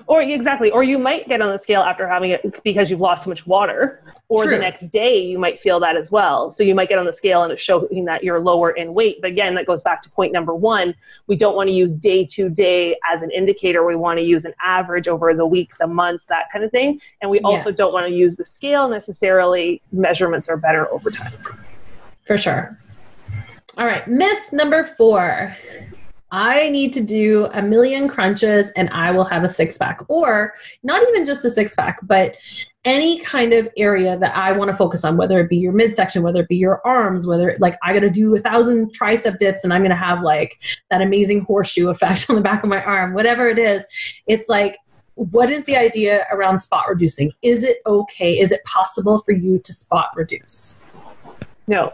Or 0.08 0.20
exactly. 0.20 0.70
Or 0.70 0.84
you 0.84 1.00
might 1.00 1.26
get 1.30 1.42
on 1.42 1.50
the 1.54 1.58
scale 1.58 1.84
after 1.84 2.06
having 2.06 2.32
it 2.32 2.62
because 2.66 2.92
you've 2.92 3.00
lost 3.00 3.24
so 3.24 3.30
much 3.30 3.48
water. 3.48 4.04
Or 4.28 4.44
True. 4.44 4.56
the 4.56 4.60
next 4.60 4.90
day 4.90 5.20
you 5.20 5.40
might 5.40 5.58
feel 5.58 5.80
that 5.80 5.96
as 5.96 6.12
well. 6.12 6.52
So 6.52 6.64
you 6.64 6.76
might 6.76 6.90
get 6.90 7.00
on 7.00 7.06
the 7.06 7.14
scale 7.14 7.44
and 7.44 7.54
it's 7.54 7.62
showing 7.62 8.04
that 8.06 8.26
you're 8.26 8.42
lower 8.42 8.72
in 8.72 8.94
weight. 8.94 9.22
But 9.22 9.32
again 9.32 9.56
that 9.56 9.66
goes 9.66 9.82
back 9.82 10.04
to 10.04 10.10
point 10.10 10.34
number 10.34 10.54
one. 10.54 10.94
We 11.28 11.38
don't 11.38 11.56
want 11.56 11.70
to 11.70 11.74
use 11.74 11.96
day 11.96 12.26
to 12.26 12.50
day 12.50 12.98
as 13.10 13.24
an 13.24 13.32
indicator. 13.32 13.86
We 13.86 13.96
want 13.96 14.20
to 14.20 14.24
use 14.24 14.44
an 14.44 14.54
average 14.62 15.08
over 15.08 15.34
the 15.34 15.46
week 15.46 15.78
the 15.80 15.88
month 15.88 16.24
that 16.28 16.52
kind 16.52 16.66
of 16.66 16.72
thing. 16.72 17.00
And 17.22 17.32
we 17.32 17.40
also 17.40 17.70
yeah. 17.70 17.78
don't 17.78 17.94
want 17.94 18.08
to 18.08 18.14
use 18.14 18.36
the 18.36 18.44
scale 18.44 18.90
necessarily. 18.90 19.82
Measurements 19.94 20.50
are 20.50 20.58
better 20.58 20.92
over 20.92 21.10
time. 21.10 21.32
For 22.28 22.38
sure. 22.38 22.78
All 23.78 23.86
right. 23.86 24.06
Myth 24.10 24.52
number 24.52 24.84
four 24.84 25.56
I 26.32 26.70
need 26.70 26.94
to 26.94 27.02
do 27.02 27.48
a 27.54 27.62
million 27.62 28.08
crunches 28.08 28.72
and 28.72 28.90
I 28.92 29.12
will 29.12 29.26
have 29.26 29.44
a 29.44 29.50
six 29.50 29.78
pack. 29.78 30.02
Or 30.08 30.54
not 30.82 31.02
even 31.10 31.26
just 31.26 31.44
a 31.44 31.50
six 31.50 31.76
pack, 31.76 32.00
but 32.04 32.36
any 32.84 33.20
kind 33.20 33.54
of 33.54 33.70
area 33.78 34.18
that 34.18 34.36
I 34.36 34.54
want 34.54 34.72
to 34.72 34.78
focus 34.78 35.04
on, 35.04 35.18
whether 35.18 35.40
it 35.40 35.50
be 35.50 35.58
your 35.58 35.74
midsection, 35.74 36.24
whether 36.24 36.42
it 36.42 36.48
be 36.48 36.56
your 36.56 36.86
arms, 36.86 37.28
whether 37.28 37.56
like 37.60 37.78
I 37.84 37.94
got 37.94 38.00
to 38.00 38.10
do 38.10 38.34
a 38.36 38.40
thousand 38.40 38.98
tricep 38.98 39.38
dips 39.38 39.64
and 39.64 39.74
I'm 39.74 39.82
going 39.82 39.92
to 39.92 39.96
have 39.96 40.22
like 40.22 40.60
that 40.90 41.02
amazing 41.02 41.42
horseshoe 41.42 41.90
effect 41.90 42.26
on 42.30 42.36
the 42.36 42.42
back 42.42 42.64
of 42.64 42.70
my 42.70 42.84
arm, 42.84 43.14
whatever 43.14 43.48
it 43.48 43.60
is. 43.60 43.84
It's 44.26 44.50
like, 44.50 44.78
what 45.16 45.52
is 45.52 45.66
the 45.66 45.76
idea 45.76 46.26
around 46.32 46.60
spot 46.60 46.88
reducing? 46.88 47.32
Is 47.42 47.64
it 47.64 47.80
okay? 47.86 48.40
Is 48.40 48.52
it 48.52 48.64
possible 48.64 49.20
for 49.20 49.34
you 49.34 49.60
to 49.60 49.74
spot 49.74 50.10
reduce? 50.16 50.82
No, 51.68 51.94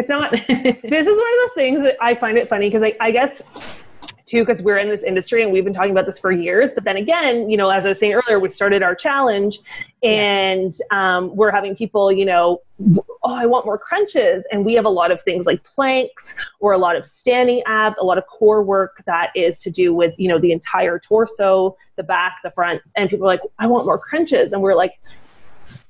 it's 0.00 0.08
not. 0.08 0.32
this 0.48 1.06
is 1.06 1.16
one 1.16 1.32
of 1.34 1.40
those 1.42 1.52
things 1.54 1.82
that 1.82 1.96
I 2.00 2.14
find 2.14 2.38
it 2.38 2.48
funny 2.48 2.68
because 2.68 2.82
I, 2.82 2.96
I 3.00 3.10
guess 3.10 3.84
too 4.30 4.42
because 4.42 4.62
we're 4.62 4.78
in 4.78 4.88
this 4.88 5.02
industry 5.02 5.42
and 5.42 5.50
we've 5.50 5.64
been 5.64 5.74
talking 5.74 5.90
about 5.90 6.06
this 6.06 6.18
for 6.18 6.30
years 6.30 6.72
but 6.72 6.84
then 6.84 6.96
again 6.96 7.50
you 7.50 7.56
know 7.56 7.68
as 7.68 7.84
i 7.84 7.88
was 7.88 7.98
saying 7.98 8.12
earlier 8.12 8.38
we 8.38 8.48
started 8.48 8.80
our 8.80 8.94
challenge 8.94 9.58
and 10.04 10.72
um, 10.92 11.34
we're 11.34 11.50
having 11.50 11.74
people 11.74 12.12
you 12.12 12.24
know 12.24 12.60
oh 13.24 13.34
i 13.34 13.44
want 13.44 13.66
more 13.66 13.76
crunches 13.76 14.44
and 14.52 14.64
we 14.64 14.74
have 14.74 14.84
a 14.84 14.90
lot 14.90 15.10
of 15.10 15.20
things 15.22 15.46
like 15.46 15.62
planks 15.64 16.36
or 16.60 16.72
a 16.72 16.78
lot 16.78 16.94
of 16.94 17.04
standing 17.04 17.60
abs 17.66 17.98
a 17.98 18.04
lot 18.04 18.18
of 18.18 18.26
core 18.28 18.62
work 18.62 19.02
that 19.04 19.30
is 19.34 19.58
to 19.58 19.70
do 19.70 19.92
with 19.92 20.14
you 20.16 20.28
know 20.28 20.38
the 20.38 20.52
entire 20.52 20.98
torso 21.00 21.76
the 21.96 22.02
back 22.02 22.36
the 22.44 22.50
front 22.50 22.80
and 22.96 23.10
people 23.10 23.24
are 23.24 23.34
like 23.34 23.42
i 23.58 23.66
want 23.66 23.84
more 23.84 23.98
crunches 23.98 24.52
and 24.52 24.62
we're 24.62 24.76
like 24.76 25.00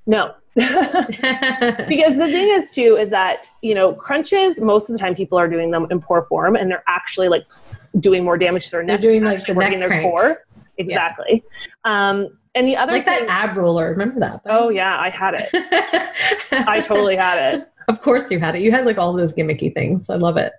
no 0.07 0.35
because 0.55 2.17
the 2.17 2.29
thing 2.31 2.49
is 2.49 2.71
too 2.71 2.97
is 2.97 3.09
that 3.11 3.49
you 3.63 3.75
know 3.75 3.93
crunches 3.95 4.61
most 4.61 4.89
of 4.89 4.95
the 4.95 4.99
time 4.99 5.15
people 5.15 5.39
are 5.39 5.49
doing 5.49 5.71
them 5.71 5.87
in 5.91 6.01
poor 6.01 6.23
form 6.23 6.57
and 6.57 6.71
they're 6.71 6.83
actually 6.89 7.29
like 7.29 7.47
doing 8.01 8.25
more 8.25 8.37
damage 8.37 8.65
to 8.65 8.71
their 8.73 8.83
neck 8.83 9.01
they're 9.01 9.11
doing 9.13 9.23
like 9.23 9.47
the 9.47 9.55
neck 9.55 9.79
their 9.79 9.89
crank. 9.89 10.11
core. 10.11 10.45
Exactly. 10.79 11.45
Yeah. 11.85 12.09
um 12.09 12.37
and 12.57 12.67
the 12.67 12.77
other 12.77 12.93
like 12.93 13.05
thing, 13.05 13.27
that 13.27 13.49
ab 13.51 13.57
roller 13.57 13.91
remember 13.91 14.19
that? 14.21 14.43
Though? 14.45 14.67
oh 14.67 14.69
yeah 14.71 14.99
i 14.99 15.09
had 15.09 15.35
it. 15.37 15.49
I 16.53 16.81
totally 16.81 17.17
had 17.17 17.55
it. 17.55 17.69
Of 17.87 18.03
course 18.03 18.31
you 18.31 18.41
had 18.41 18.57
it. 18.57 18.63
You 18.63 18.73
had 18.73 18.87
like 18.87 18.99
all 18.99 19.13
those 19.13 19.33
gimmicky 19.33 19.73
things. 19.73 20.11
I 20.11 20.17
love 20.17 20.37
it. 20.37 20.53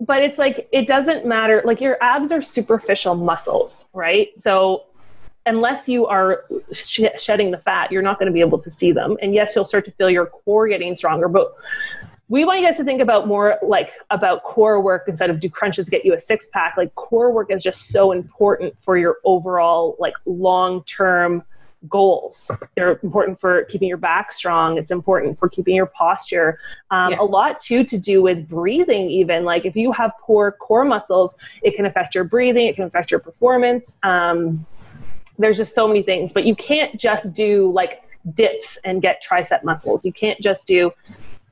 But 0.00 0.22
it's 0.22 0.38
like 0.38 0.68
it 0.72 0.86
doesn't 0.86 1.26
matter. 1.26 1.62
Like 1.64 1.80
your 1.80 1.96
abs 2.00 2.30
are 2.30 2.42
superficial 2.42 3.16
muscles 3.16 3.88
right? 3.92 4.28
So 4.40 4.84
unless 5.46 5.88
you 5.88 6.06
are 6.06 6.42
sh- 6.72 7.00
shedding 7.18 7.50
the 7.50 7.58
fat, 7.58 7.90
you're 7.90 8.02
not 8.02 8.18
going 8.18 8.26
to 8.26 8.32
be 8.32 8.40
able 8.40 8.58
to 8.58 8.70
see 8.70 8.92
them. 8.92 9.16
And 9.22 9.34
yes, 9.34 9.54
you'll 9.54 9.64
start 9.64 9.84
to 9.86 9.92
feel 9.92 10.10
your 10.10 10.26
core 10.26 10.68
getting 10.68 10.94
stronger, 10.94 11.28
but 11.28 11.52
we 12.28 12.44
want 12.44 12.60
you 12.60 12.66
guys 12.66 12.76
to 12.78 12.84
think 12.84 13.00
about 13.00 13.28
more 13.28 13.56
like 13.62 13.92
about 14.10 14.42
core 14.42 14.80
work 14.80 15.04
instead 15.06 15.30
of 15.30 15.38
do 15.38 15.48
crunches 15.48 15.88
get 15.88 16.04
you 16.04 16.12
a 16.12 16.18
six 16.18 16.48
pack. 16.48 16.76
Like 16.76 16.92
core 16.96 17.30
work 17.30 17.52
is 17.52 17.62
just 17.62 17.88
so 17.88 18.10
important 18.10 18.74
for 18.80 18.98
your 18.98 19.18
overall 19.24 19.96
like 20.00 20.14
long 20.24 20.82
term 20.84 21.44
goals. 21.88 22.50
They're 22.74 22.98
important 23.02 23.38
for 23.38 23.64
keeping 23.66 23.88
your 23.88 23.96
back 23.96 24.32
strong. 24.32 24.76
It's 24.76 24.90
important 24.90 25.38
for 25.38 25.48
keeping 25.48 25.76
your 25.76 25.86
posture. 25.86 26.58
Um, 26.90 27.12
yeah. 27.12 27.20
A 27.20 27.24
lot 27.24 27.60
too 27.60 27.84
to 27.84 27.98
do 27.98 28.22
with 28.22 28.48
breathing, 28.48 29.08
even. 29.08 29.44
Like 29.44 29.64
if 29.64 29.76
you 29.76 29.92
have 29.92 30.10
poor 30.20 30.50
core 30.50 30.84
muscles, 30.84 31.34
it 31.62 31.76
can 31.76 31.86
affect 31.86 32.14
your 32.14 32.28
breathing, 32.28 32.66
it 32.66 32.74
can 32.74 32.84
affect 32.84 33.12
your 33.12 33.20
performance. 33.20 33.98
Um, 34.02 34.66
there's 35.38 35.56
just 35.56 35.74
so 35.74 35.86
many 35.86 36.02
things, 36.02 36.32
but 36.32 36.44
you 36.44 36.54
can't 36.54 36.98
just 36.98 37.32
do 37.32 37.70
like 37.72 38.02
dips 38.34 38.78
and 38.84 39.02
get 39.02 39.22
tricep 39.22 39.62
muscles. 39.64 40.04
You 40.04 40.12
can't 40.12 40.40
just 40.40 40.66
do 40.66 40.90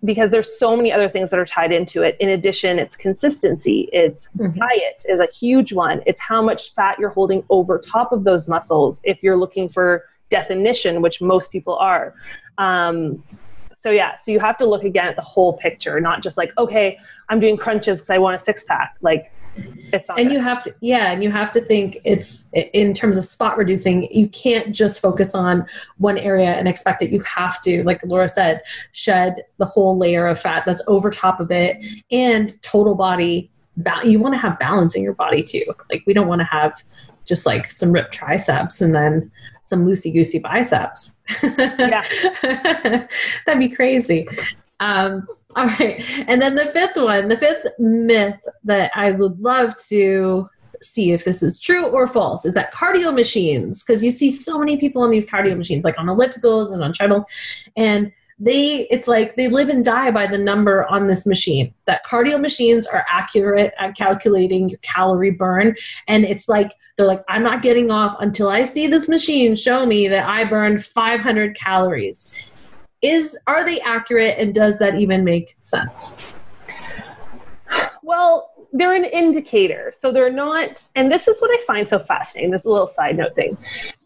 because 0.05 0.31
there's 0.31 0.59
so 0.59 0.77
many 0.77 0.92
other 0.92 1.09
things 1.09 1.31
that 1.31 1.38
are 1.38 1.47
tied 1.47 1.73
into 1.73 2.03
it. 2.03 2.16
In 2.20 2.31
addition, 2.31 2.79
it's 2.79 2.97
consistency, 2.97 3.88
it's 3.92 4.29
mm-hmm. 4.37 4.59
diet 4.59 5.05
is 5.09 5.20
a 5.20 5.27
huge 5.27 5.73
one. 5.73 6.03
It's 6.07 6.20
how 6.20 6.42
much 6.42 6.75
fat 6.75 6.99
you're 6.99 7.11
holding 7.11 7.42
over 7.49 7.79
top 7.79 8.12
of 8.12 8.25
those 8.25 8.47
muscles 8.47 9.01
if 9.05 9.23
you're 9.23 9.37
looking 9.37 9.68
for 9.68 10.05
definition, 10.31 11.01
which 11.01 11.23
most 11.23 11.51
people 11.51 11.77
are. 11.77 12.14
Um, 12.59 13.23
so 13.81 13.90
yeah, 13.90 14.16
so 14.16 14.33
you 14.33 14.40
have 14.40 14.57
to 14.59 14.66
look 14.66 14.85
again 14.85 15.07
at 15.09 15.16
the 15.16 15.23
whole 15.23 15.55
picture, 15.55 16.01
not 16.01 16.23
just 16.23 16.37
like, 16.37 16.53
okay, 16.57 16.99
I'm 17.29 17.40
doing 17.40 17.57
crunches 17.57 17.99
because 17.99 18.11
I 18.11 18.18
want 18.18 18.37
a 18.37 18.38
six 18.38 18.64
pack. 18.64 18.97
Like 19.01 19.33
it's 19.92 20.08
and 20.16 20.32
you 20.32 20.40
have 20.40 20.62
to 20.62 20.74
yeah 20.80 21.12
and 21.12 21.22
you 21.22 21.30
have 21.30 21.52
to 21.52 21.60
think 21.60 21.98
it's 22.04 22.48
in 22.52 22.94
terms 22.94 23.16
of 23.16 23.24
spot 23.24 23.56
reducing 23.56 24.12
you 24.12 24.28
can't 24.28 24.72
just 24.72 25.00
focus 25.00 25.34
on 25.34 25.64
one 25.98 26.18
area 26.18 26.52
and 26.54 26.66
expect 26.66 27.02
it 27.02 27.10
you 27.10 27.20
have 27.20 27.60
to 27.62 27.82
like 27.84 28.00
laura 28.04 28.28
said 28.28 28.62
shed 28.92 29.44
the 29.58 29.66
whole 29.66 29.96
layer 29.96 30.26
of 30.26 30.40
fat 30.40 30.64
that's 30.66 30.82
over 30.86 31.10
top 31.10 31.40
of 31.40 31.50
it 31.50 31.76
and 32.10 32.60
total 32.62 32.94
body 32.94 33.50
you 34.04 34.20
want 34.20 34.34
to 34.34 34.38
have 34.38 34.58
balance 34.58 34.94
in 34.94 35.02
your 35.02 35.14
body 35.14 35.42
too 35.42 35.64
like 35.90 36.02
we 36.06 36.12
don't 36.12 36.28
want 36.28 36.40
to 36.40 36.46
have 36.46 36.82
just 37.24 37.46
like 37.46 37.70
some 37.70 37.92
ripped 37.92 38.12
triceps 38.12 38.80
and 38.80 38.94
then 38.94 39.30
some 39.66 39.86
loosey 39.86 40.12
goosey 40.12 40.38
biceps. 40.38 41.16
Yeah. 41.42 42.04
That'd 43.46 43.58
be 43.58 43.68
crazy. 43.68 44.28
Um, 44.80 45.26
all 45.56 45.66
right. 45.66 46.04
And 46.26 46.40
then 46.40 46.54
the 46.54 46.66
fifth 46.66 46.96
one, 46.96 47.28
the 47.28 47.37
fifth 47.37 47.66
myth 47.78 48.40
that 48.64 48.90
I 48.94 49.12
would 49.12 49.40
love 49.40 49.76
to 49.88 50.48
see 50.82 51.12
if 51.12 51.24
this 51.24 51.42
is 51.42 51.58
true 51.58 51.87
or 51.87 52.06
false 52.06 52.44
is 52.44 52.54
that 52.54 52.74
cardio 52.74 53.14
machines, 53.14 53.82
because 53.82 54.04
you 54.04 54.12
see 54.12 54.30
so 54.30 54.58
many 54.58 54.76
people 54.76 55.02
on 55.02 55.10
these 55.10 55.26
cardio 55.26 55.56
machines, 55.56 55.84
like 55.84 55.98
on 55.98 56.06
ellipticals 56.06 56.72
and 56.72 56.82
on 56.82 56.92
treadmills, 56.92 57.24
and 57.76 58.12
they 58.38 58.80
it's 58.90 59.06
like 59.06 59.37
they 59.37 59.48
live 59.48 59.68
and 59.68 59.84
die 59.84 60.10
by 60.10 60.26
the 60.26 60.38
number 60.38 60.84
on 60.87 61.06
this 61.06 61.24
machine 61.24 61.72
that 61.84 62.04
cardio 62.04 62.40
machines 62.40 62.87
are 62.87 63.04
accurate 63.08 63.72
at 63.78 63.96
calculating 63.96 64.68
your 64.68 64.78
calorie 64.80 65.30
burn 65.30 65.74
and 66.08 66.24
it's 66.24 66.48
like 66.48 66.72
they're 66.96 67.06
like 67.06 67.22
i'm 67.28 67.44
not 67.44 67.62
getting 67.62 67.92
off 67.92 68.16
until 68.20 68.48
i 68.48 68.64
see 68.64 68.87
this 68.88 69.08
machine 69.08 69.54
show 69.54 69.87
me 69.87 70.08
that 70.08 70.28
i 70.28 70.44
burned 70.44 70.84
500 70.84 71.56
calories 71.56 72.34
is 73.04 73.36
are 73.46 73.64
they 73.64 73.80
accurate 73.80 74.36
and 74.38 74.54
does 74.54 74.78
that 74.78 74.94
even 74.96 75.24
make 75.24 75.56
sense 75.62 76.34
well 78.02 78.54
they're 78.74 78.94
an 78.94 79.04
indicator. 79.04 79.92
So 79.96 80.10
they're 80.10 80.32
not, 80.32 80.82
and 80.96 81.10
this 81.10 81.28
is 81.28 81.40
what 81.40 81.50
I 81.52 81.64
find 81.64 81.88
so 81.88 82.00
fascinating. 82.00 82.50
This 82.50 82.62
is 82.62 82.66
a 82.66 82.70
little 82.70 82.88
side 82.88 83.16
note 83.16 83.36
thing. 83.36 83.56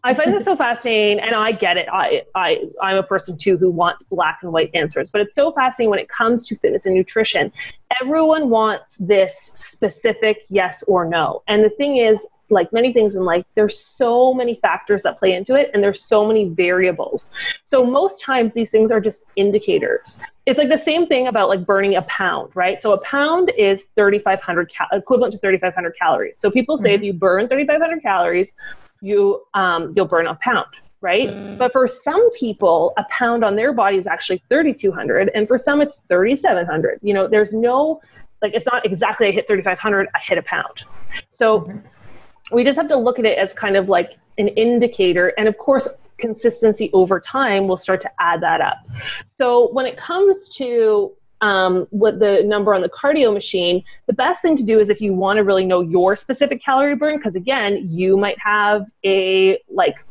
I 0.03 0.13
find 0.13 0.31
this 0.31 0.43
so 0.43 0.55
fascinating, 0.65 1.19
and 1.19 1.35
I 1.35 1.51
get 1.51 1.75
it. 1.75 1.87
I, 1.91 2.21
I, 2.35 2.65
I'm 2.81 2.97
a 2.97 3.03
person 3.03 3.35
too 3.35 3.57
who 3.57 3.71
wants 3.71 4.05
black 4.05 4.39
and 4.43 4.53
white 4.53 4.69
answers, 4.75 5.09
but 5.09 5.21
it's 5.21 5.33
so 5.33 5.51
fascinating 5.51 5.89
when 5.89 5.99
it 5.99 6.07
comes 6.07 6.47
to 6.47 6.55
fitness 6.55 6.85
and 6.85 6.93
nutrition. 6.93 7.51
Everyone 7.99 8.51
wants 8.51 8.97
this 8.97 9.35
specific 9.35 10.45
yes 10.49 10.83
or 10.83 11.03
no. 11.03 11.41
And 11.47 11.63
the 11.63 11.71
thing 11.71 11.97
is, 11.97 12.25
like 12.49 12.71
many 12.73 12.93
things 12.93 13.15
in 13.15 13.23
life, 13.23 13.45
there's 13.55 13.77
so 13.77 14.33
many 14.33 14.55
factors 14.55 15.03
that 15.03 15.17
play 15.17 15.33
into 15.33 15.55
it 15.55 15.71
and 15.73 15.83
there's 15.83 16.03
so 16.03 16.25
many 16.25 16.45
variables. 16.49 17.31
So 17.63 17.85
most 17.85 18.21
times 18.21 18.53
these 18.53 18.71
things 18.71 18.91
are 18.91 18.99
just 18.99 19.23
indicators. 19.35 20.19
It's 20.45 20.57
like 20.57 20.69
the 20.69 20.77
same 20.77 21.05
thing 21.05 21.27
about 21.27 21.49
like 21.49 21.65
burning 21.65 21.95
a 21.95 22.01
pound, 22.03 22.51
right? 22.55 22.81
So 22.81 22.93
a 22.93 23.01
pound 23.01 23.51
is 23.57 23.87
3,500 23.95 24.73
cal- 24.73 24.87
equivalent 24.91 25.33
to 25.33 25.39
3,500 25.39 25.95
calories. 25.99 26.37
So 26.39 26.49
people 26.49 26.77
say 26.77 26.89
mm-hmm. 26.89 26.95
if 26.95 27.03
you 27.03 27.13
burn 27.13 27.47
3,500 27.47 28.01
calories, 28.01 28.53
you 29.01 29.43
um, 29.53 29.91
you'll 29.95 30.07
burn 30.07 30.27
a 30.27 30.35
pound, 30.35 30.67
right? 31.01 31.57
But 31.57 31.71
for 31.71 31.87
some 31.87 32.31
people, 32.33 32.93
a 32.97 33.05
pound 33.09 33.43
on 33.43 33.55
their 33.55 33.73
body 33.73 33.97
is 33.97 34.07
actually 34.07 34.43
3,200, 34.49 35.31
and 35.33 35.47
for 35.47 35.57
some 35.57 35.81
it's 35.81 36.01
3,700. 36.09 36.99
You 37.01 37.13
know, 37.13 37.27
there's 37.27 37.53
no 37.53 38.01
like 38.41 38.53
it's 38.53 38.65
not 38.65 38.85
exactly 38.85 39.27
I 39.27 39.31
hit 39.31 39.47
3,500, 39.47 40.07
I 40.13 40.19
hit 40.19 40.37
a 40.37 40.43
pound. 40.43 40.83
So. 41.31 41.61
Mm-hmm 41.61 41.77
we 42.51 42.63
just 42.63 42.77
have 42.77 42.87
to 42.89 42.97
look 42.97 43.19
at 43.19 43.25
it 43.25 43.37
as 43.37 43.53
kind 43.53 43.75
of 43.75 43.89
like 43.89 44.17
an 44.37 44.47
indicator. 44.49 45.33
And 45.37 45.47
of 45.47 45.57
course, 45.57 46.05
consistency 46.17 46.89
over 46.93 47.19
time 47.19 47.67
will 47.67 47.77
start 47.77 48.01
to 48.01 48.11
add 48.19 48.41
that 48.41 48.61
up. 48.61 48.77
So 49.25 49.71
when 49.71 49.85
it 49.85 49.97
comes 49.97 50.47
to 50.49 51.13
um, 51.41 51.87
what 51.91 52.19
the 52.19 52.43
number 52.43 52.73
on 52.73 52.81
the 52.81 52.89
cardio 52.89 53.33
machine, 53.33 53.83
the 54.07 54.13
best 54.13 54.41
thing 54.41 54.57
to 54.57 54.63
do 54.63 54.79
is 54.79 54.89
if 54.89 54.99
you 54.99 55.13
want 55.13 55.37
to 55.37 55.43
really 55.43 55.65
know 55.65 55.81
your 55.81 56.15
specific 56.15 56.61
calorie 56.63 56.95
burn, 56.95 57.17
because 57.17 57.35
again, 57.35 57.87
you 57.87 58.17
might 58.17 58.37
have 58.39 58.85
a 59.05 59.59
like 59.69 60.03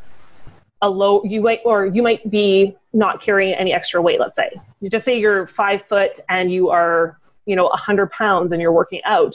a 0.83 0.88
low 0.88 1.22
you 1.24 1.40
might 1.40 1.61
or 1.64 1.87
you 1.87 2.03
might 2.03 2.31
be 2.31 2.77
not 2.92 3.20
carrying 3.20 3.53
any 3.55 3.72
extra 3.72 4.01
weight 4.01 4.20
let's 4.20 4.37
say 4.37 4.48
you 4.81 4.88
just 4.88 5.05
say 5.05 5.18
you're 5.18 5.46
five 5.48 5.83
foot 5.83 6.20
and 6.29 6.53
you 6.53 6.70
are 6.70 7.18
you 7.46 7.57
know 7.57 7.64
100 7.64 8.11
pounds 8.12 8.53
and 8.53 8.62
you're 8.62 8.72
working 8.72 9.01
out 9.05 9.35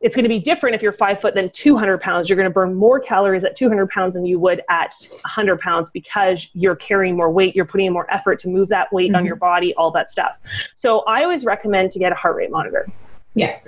it's 0.00 0.16
going 0.16 0.22
to 0.22 0.30
be 0.30 0.40
different 0.40 0.74
if 0.74 0.82
you're 0.82 0.92
five 0.92 1.20
foot 1.20 1.34
than 1.34 1.48
200 1.48 2.00
pounds. 2.00 2.28
You're 2.28 2.36
going 2.36 2.48
to 2.48 2.52
burn 2.52 2.74
more 2.74 2.98
calories 2.98 3.44
at 3.44 3.54
200 3.54 3.88
pounds 3.90 4.14
than 4.14 4.24
you 4.24 4.38
would 4.38 4.62
at 4.70 4.94
100 5.10 5.60
pounds 5.60 5.90
because 5.90 6.48
you're 6.54 6.76
carrying 6.76 7.16
more 7.16 7.30
weight. 7.30 7.54
You're 7.54 7.66
putting 7.66 7.86
in 7.86 7.92
more 7.92 8.10
effort 8.12 8.38
to 8.40 8.48
move 8.48 8.68
that 8.70 8.90
weight 8.92 9.08
mm-hmm. 9.08 9.16
on 9.16 9.26
your 9.26 9.36
body, 9.36 9.74
all 9.74 9.90
that 9.92 10.10
stuff. 10.10 10.32
So 10.76 11.00
I 11.00 11.22
always 11.22 11.44
recommend 11.44 11.92
to 11.92 11.98
get 11.98 12.12
a 12.12 12.14
heart 12.14 12.36
rate 12.36 12.50
monitor. 12.50 12.88
Yeah. 13.34 13.58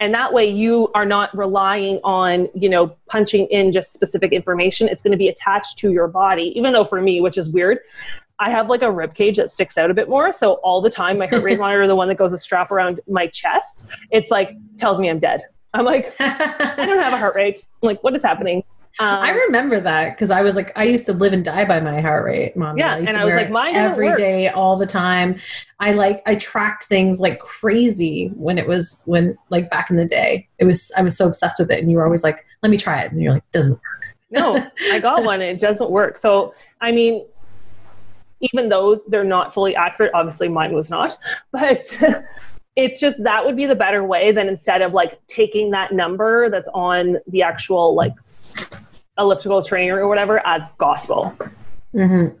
And 0.00 0.12
that 0.14 0.32
way 0.32 0.50
you 0.50 0.90
are 0.94 1.06
not 1.06 1.36
relying 1.36 2.00
on, 2.02 2.48
you 2.54 2.68
know, 2.68 2.96
punching 3.06 3.46
in 3.48 3.70
just 3.70 3.92
specific 3.92 4.32
information. 4.32 4.88
It's 4.88 5.02
going 5.02 5.12
to 5.12 5.18
be 5.18 5.28
attached 5.28 5.78
to 5.78 5.92
your 5.92 6.08
body, 6.08 6.52
even 6.56 6.72
though 6.72 6.84
for 6.84 7.00
me, 7.00 7.20
which 7.20 7.38
is 7.38 7.50
weird, 7.50 7.78
I 8.40 8.50
have 8.50 8.68
like 8.68 8.82
a 8.82 8.90
rib 8.90 9.14
cage 9.14 9.36
that 9.36 9.52
sticks 9.52 9.78
out 9.78 9.90
a 9.90 9.94
bit 9.94 10.08
more. 10.08 10.32
So 10.32 10.54
all 10.54 10.80
the 10.80 10.90
time, 10.90 11.18
my 11.18 11.26
heart 11.26 11.44
rate 11.44 11.58
monitor, 11.60 11.86
the 11.86 11.94
one 11.94 12.08
that 12.08 12.16
goes 12.16 12.32
a 12.32 12.38
strap 12.38 12.72
around 12.72 13.00
my 13.08 13.28
chest, 13.28 13.88
it's 14.10 14.32
like 14.32 14.56
tells 14.78 14.98
me 14.98 15.08
I'm 15.08 15.20
dead. 15.20 15.42
I'm 15.74 15.84
like, 15.84 16.14
I 16.20 16.74
don't 16.76 16.98
have 16.98 17.12
a 17.12 17.18
heart 17.18 17.34
rate. 17.34 17.64
I'm 17.82 17.86
like, 17.86 18.02
what 18.04 18.14
is 18.14 18.22
happening? 18.22 18.64
Um, 18.98 19.20
I 19.20 19.30
remember 19.30 19.80
that 19.80 20.10
because 20.10 20.30
I 20.30 20.42
was 20.42 20.54
like, 20.54 20.70
I 20.76 20.84
used 20.84 21.06
to 21.06 21.14
live 21.14 21.32
and 21.32 21.42
die 21.42 21.64
by 21.64 21.80
my 21.80 22.02
heart 22.02 22.26
rate, 22.26 22.54
mom. 22.58 22.76
Yeah, 22.76 22.94
I 22.94 22.98
and 22.98 23.16
I 23.16 23.24
was 23.24 23.34
like, 23.34 23.50
mine 23.50 23.74
every 23.74 24.14
day, 24.16 24.48
all 24.48 24.76
the 24.76 24.86
time. 24.86 25.40
I 25.80 25.92
like, 25.92 26.22
I 26.26 26.34
tracked 26.34 26.84
things 26.84 27.18
like 27.18 27.38
crazy 27.38 28.28
when 28.34 28.58
it 28.58 28.68
was 28.68 29.02
when 29.06 29.38
like 29.48 29.70
back 29.70 29.88
in 29.88 29.96
the 29.96 30.04
day. 30.04 30.46
It 30.58 30.66
was 30.66 30.92
I 30.94 31.00
was 31.00 31.16
so 31.16 31.26
obsessed 31.26 31.58
with 31.58 31.70
it, 31.70 31.80
and 31.80 31.90
you 31.90 31.96
were 31.96 32.04
always 32.04 32.22
like, 32.22 32.44
let 32.62 32.68
me 32.68 32.76
try 32.76 33.00
it, 33.00 33.12
and 33.12 33.22
you're 33.22 33.32
like, 33.32 33.50
doesn't 33.52 33.72
work. 33.72 34.16
no, 34.30 34.70
I 34.90 35.00
got 35.00 35.24
one, 35.24 35.40
and 35.40 35.56
it 35.56 35.58
doesn't 35.58 35.90
work. 35.90 36.18
So 36.18 36.52
I 36.82 36.92
mean, 36.92 37.24
even 38.40 38.68
those 38.68 39.06
they're 39.06 39.24
not 39.24 39.54
fully 39.54 39.74
accurate. 39.74 40.12
Obviously, 40.14 40.48
mine 40.48 40.74
was 40.74 40.90
not, 40.90 41.16
but 41.50 41.82
it's 42.76 43.00
just 43.00 43.22
that 43.22 43.44
would 43.44 43.56
be 43.56 43.66
the 43.66 43.74
better 43.74 44.02
way 44.02 44.32
than 44.32 44.48
instead 44.48 44.82
of 44.82 44.92
like 44.92 45.20
taking 45.26 45.70
that 45.70 45.92
number 45.92 46.48
that's 46.48 46.68
on 46.72 47.18
the 47.26 47.42
actual 47.42 47.94
like 47.94 48.14
elliptical 49.18 49.62
trainer 49.62 50.00
or 50.00 50.08
whatever 50.08 50.44
as 50.46 50.70
gospel. 50.78 51.36
Mm-hmm. 51.94 52.34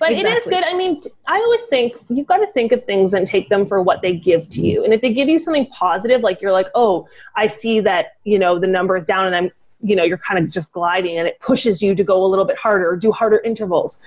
But 0.00 0.12
exactly. 0.12 0.32
it 0.32 0.38
is 0.38 0.44
good. 0.46 0.64
I 0.64 0.74
mean, 0.74 1.00
I 1.28 1.36
always 1.36 1.62
think 1.62 1.94
you've 2.08 2.26
got 2.26 2.38
to 2.38 2.48
think 2.48 2.72
of 2.72 2.84
things 2.84 3.14
and 3.14 3.26
take 3.26 3.48
them 3.48 3.66
for 3.66 3.80
what 3.80 4.02
they 4.02 4.14
give 4.14 4.48
to 4.50 4.60
you. 4.60 4.82
And 4.84 4.92
if 4.92 5.00
they 5.00 5.12
give 5.12 5.28
you 5.28 5.38
something 5.38 5.66
positive, 5.66 6.22
like 6.22 6.42
you're 6.42 6.52
like, 6.52 6.68
oh, 6.74 7.06
I 7.36 7.46
see 7.46 7.78
that, 7.80 8.16
you 8.24 8.38
know, 8.38 8.58
the 8.58 8.66
number 8.66 8.96
is 8.96 9.06
down 9.06 9.26
and 9.26 9.36
I'm, 9.36 9.50
you 9.82 9.94
know, 9.94 10.02
you're 10.02 10.18
kind 10.18 10.44
of 10.44 10.50
just 10.50 10.72
gliding 10.72 11.18
and 11.18 11.28
it 11.28 11.38
pushes 11.38 11.80
you 11.80 11.94
to 11.94 12.02
go 12.02 12.24
a 12.24 12.26
little 12.26 12.44
bit 12.44 12.58
harder 12.58 12.90
or 12.90 12.96
do 12.96 13.12
harder 13.12 13.38
intervals, 13.44 13.98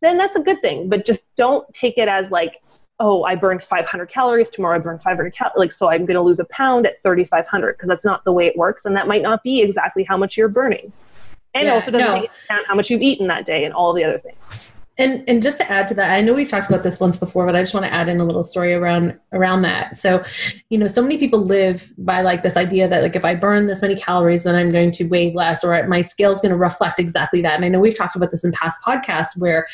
then 0.00 0.18
that's 0.18 0.34
a 0.34 0.40
good 0.40 0.60
thing. 0.60 0.88
But 0.88 1.06
just 1.06 1.24
don't 1.36 1.72
take 1.72 1.96
it 1.96 2.08
as 2.08 2.30
like, 2.32 2.60
oh, 3.02 3.24
I 3.24 3.34
burned 3.34 3.64
500 3.64 4.08
calories. 4.08 4.48
Tomorrow 4.48 4.76
I 4.76 4.78
burned 4.78 5.02
500 5.02 5.34
calories. 5.34 5.56
Like, 5.56 5.72
so 5.72 5.90
I'm 5.90 6.06
going 6.06 6.14
to 6.14 6.22
lose 6.22 6.38
a 6.38 6.44
pound 6.46 6.86
at 6.86 7.02
3,500 7.02 7.72
because 7.72 7.88
that's 7.88 8.04
not 8.04 8.24
the 8.24 8.32
way 8.32 8.46
it 8.46 8.56
works. 8.56 8.84
And 8.84 8.96
that 8.96 9.08
might 9.08 9.22
not 9.22 9.42
be 9.42 9.60
exactly 9.60 10.04
how 10.04 10.16
much 10.16 10.36
you're 10.36 10.48
burning. 10.48 10.92
And 11.52 11.66
yeah, 11.66 11.74
also 11.74 11.90
doesn't 11.90 12.06
no. 12.06 12.14
take 12.14 12.24
into 12.24 12.34
account 12.44 12.66
how 12.68 12.76
much 12.76 12.90
you've 12.90 13.02
eaten 13.02 13.26
that 13.26 13.44
day 13.44 13.64
and 13.64 13.74
all 13.74 13.92
the 13.92 14.04
other 14.04 14.18
things. 14.18 14.68
And 14.98 15.24
and 15.26 15.42
just 15.42 15.56
to 15.56 15.70
add 15.70 15.88
to 15.88 15.94
that, 15.94 16.12
I 16.12 16.20
know 16.20 16.34
we've 16.34 16.48
talked 16.48 16.68
about 16.68 16.82
this 16.82 17.00
once 17.00 17.16
before, 17.16 17.46
but 17.46 17.56
I 17.56 17.62
just 17.62 17.72
want 17.72 17.86
to 17.86 17.92
add 17.92 18.08
in 18.08 18.20
a 18.20 18.24
little 18.24 18.44
story 18.44 18.74
around 18.74 19.18
around 19.32 19.62
that. 19.62 19.96
So, 19.96 20.22
you 20.68 20.78
know, 20.78 20.86
so 20.86 21.02
many 21.02 21.16
people 21.16 21.40
live 21.40 21.92
by 21.98 22.20
like 22.20 22.42
this 22.42 22.56
idea 22.56 22.86
that 22.88 23.02
like 23.02 23.16
if 23.16 23.24
I 23.24 23.34
burn 23.34 23.66
this 23.66 23.82
many 23.82 23.96
calories, 23.96 24.44
then 24.44 24.54
I'm 24.54 24.70
going 24.70 24.92
to 24.92 25.04
weigh 25.04 25.32
less, 25.32 25.64
or 25.64 25.86
my 25.88 26.02
scale 26.02 26.30
is 26.30 26.40
going 26.40 26.50
to 26.50 26.58
reflect 26.58 27.00
exactly 27.00 27.40
that. 27.40 27.54
And 27.54 27.64
I 27.64 27.68
know 27.68 27.80
we've 27.80 27.96
talked 27.96 28.16
about 28.16 28.30
this 28.30 28.44
in 28.44 28.52
past 28.52 28.78
podcasts 28.86 29.36
where 29.36 29.66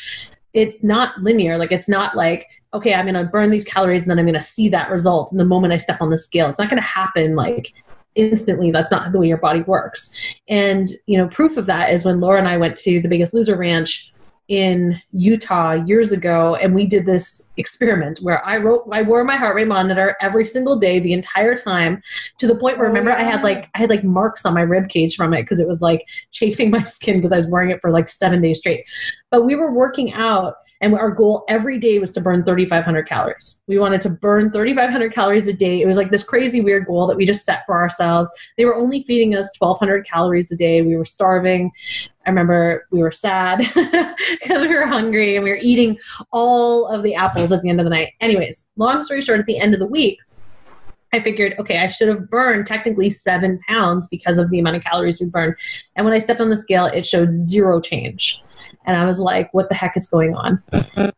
it's 0.53 0.83
not 0.83 1.17
linear. 1.21 1.57
Like 1.57 1.73
it's 1.73 1.89
not 1.89 2.15
like 2.15 2.47
okay, 2.73 2.93
I'm 2.93 3.05
going 3.05 3.15
to 3.15 3.29
burn 3.29 3.49
these 3.49 3.65
calories 3.65 4.03
and 4.03 4.11
then 4.11 4.19
I'm 4.19 4.25
going 4.25 4.33
to 4.35 4.41
see 4.41 4.69
that 4.69 4.91
result 4.91 5.31
in 5.31 5.37
the 5.37 5.45
moment 5.45 5.73
I 5.73 5.77
step 5.77 6.01
on 6.01 6.09
the 6.09 6.17
scale. 6.17 6.49
It's 6.49 6.59
not 6.59 6.69
going 6.69 6.81
to 6.81 6.87
happen 6.87 7.35
like 7.35 7.73
instantly. 8.15 8.71
That's 8.71 8.91
not 8.91 9.11
the 9.11 9.19
way 9.19 9.27
your 9.27 9.37
body 9.37 9.61
works. 9.61 10.13
And, 10.47 10.89
you 11.07 11.17
know, 11.17 11.27
proof 11.27 11.57
of 11.57 11.65
that 11.67 11.91
is 11.91 12.05
when 12.05 12.19
Laura 12.19 12.39
and 12.39 12.47
I 12.47 12.57
went 12.57 12.75
to 12.77 12.99
the 12.99 13.07
Biggest 13.07 13.33
Loser 13.33 13.57
Ranch 13.57 14.13
in 14.49 14.99
Utah 15.11 15.73
years 15.73 16.11
ago, 16.11 16.55
and 16.55 16.73
we 16.73 16.87
did 16.87 17.05
this 17.05 17.47
experiment 17.57 18.19
where 18.23 18.43
I 18.43 18.57
wrote, 18.57 18.87
I 18.91 19.03
wore 19.03 19.23
my 19.23 19.35
heart 19.35 19.55
rate 19.55 19.67
monitor 19.67 20.17
every 20.21 20.45
single 20.45 20.75
day 20.75 20.99
the 20.99 21.13
entire 21.13 21.55
time, 21.55 22.01
to 22.39 22.47
the 22.47 22.55
point 22.55 22.79
where 22.79 22.87
oh, 22.87 22.89
remember 22.89 23.11
I 23.11 23.21
had 23.21 23.43
like 23.43 23.69
I 23.75 23.79
had 23.79 23.91
like 23.91 24.03
marks 24.03 24.45
on 24.45 24.55
my 24.55 24.61
rib 24.61 24.89
cage 24.89 25.15
from 25.15 25.35
it 25.35 25.43
because 25.43 25.59
it 25.59 25.67
was 25.67 25.81
like 25.81 26.03
chafing 26.31 26.71
my 26.71 26.83
skin 26.85 27.17
because 27.17 27.31
I 27.31 27.37
was 27.37 27.47
wearing 27.47 27.69
it 27.69 27.79
for 27.79 27.91
like 27.91 28.09
seven 28.09 28.41
days 28.41 28.57
straight. 28.57 28.85
But 29.29 29.45
we 29.45 29.55
were 29.55 29.71
working 29.71 30.13
out 30.13 30.55
and 30.81 30.93
our 30.95 31.11
goal 31.11 31.43
every 31.49 31.77
day 31.77 31.99
was 31.99 32.11
to 32.13 32.21
burn 32.21 32.43
3,500 32.43 33.07
calories. 33.07 33.61
We 33.67 33.79
wanted 33.79 34.01
to 34.01 34.09
burn 34.09 34.51
3,500 34.51 35.13
calories 35.13 35.47
a 35.47 35.53
day. 35.53 35.81
It 35.81 35.87
was 35.87 35.97
like 35.97 36.09
this 36.09 36.23
crazy, 36.23 36.61
weird 36.61 36.85
goal 36.85 37.05
that 37.07 37.17
we 37.17 37.25
just 37.25 37.45
set 37.45 37.65
for 37.65 37.79
ourselves. 37.79 38.29
They 38.57 38.65
were 38.65 38.75
only 38.75 39.03
feeding 39.03 39.35
us 39.35 39.49
1,200 39.57 40.07
calories 40.07 40.51
a 40.51 40.55
day. 40.55 40.81
We 40.81 40.95
were 40.95 41.05
starving. 41.05 41.71
I 42.25 42.29
remember 42.29 42.87
we 42.91 43.01
were 43.01 43.11
sad 43.11 43.59
because 44.39 44.67
we 44.67 44.73
were 44.73 44.85
hungry 44.85 45.35
and 45.35 45.43
we 45.43 45.49
were 45.49 45.59
eating 45.61 45.97
all 46.31 46.87
of 46.87 47.03
the 47.03 47.15
apples 47.15 47.51
at 47.51 47.61
the 47.61 47.69
end 47.69 47.79
of 47.79 47.85
the 47.85 47.89
night. 47.89 48.13
Anyways, 48.21 48.67
long 48.77 49.03
story 49.03 49.21
short, 49.21 49.39
at 49.39 49.45
the 49.47 49.59
end 49.59 49.73
of 49.73 49.79
the 49.79 49.87
week, 49.87 50.19
I 51.11 51.19
figured, 51.19 51.55
okay, 51.57 51.79
I 51.79 51.87
should 51.87 52.07
have 52.07 52.29
burned 52.29 52.67
technically 52.67 53.09
seven 53.09 53.59
pounds 53.67 54.07
because 54.07 54.37
of 54.37 54.51
the 54.51 54.59
amount 54.59 54.77
of 54.77 54.83
calories 54.83 55.19
we 55.19 55.25
burned. 55.25 55.55
And 55.95 56.05
when 56.05 56.13
I 56.13 56.19
stepped 56.19 56.39
on 56.39 56.49
the 56.49 56.57
scale, 56.57 56.85
it 56.85 57.05
showed 57.05 57.31
zero 57.31 57.81
change. 57.81 58.43
And 58.85 58.97
I 58.97 59.05
was 59.05 59.19
like, 59.19 59.53
what 59.53 59.69
the 59.69 59.75
heck 59.75 59.95
is 59.95 60.07
going 60.07 60.35
on? 60.35 60.61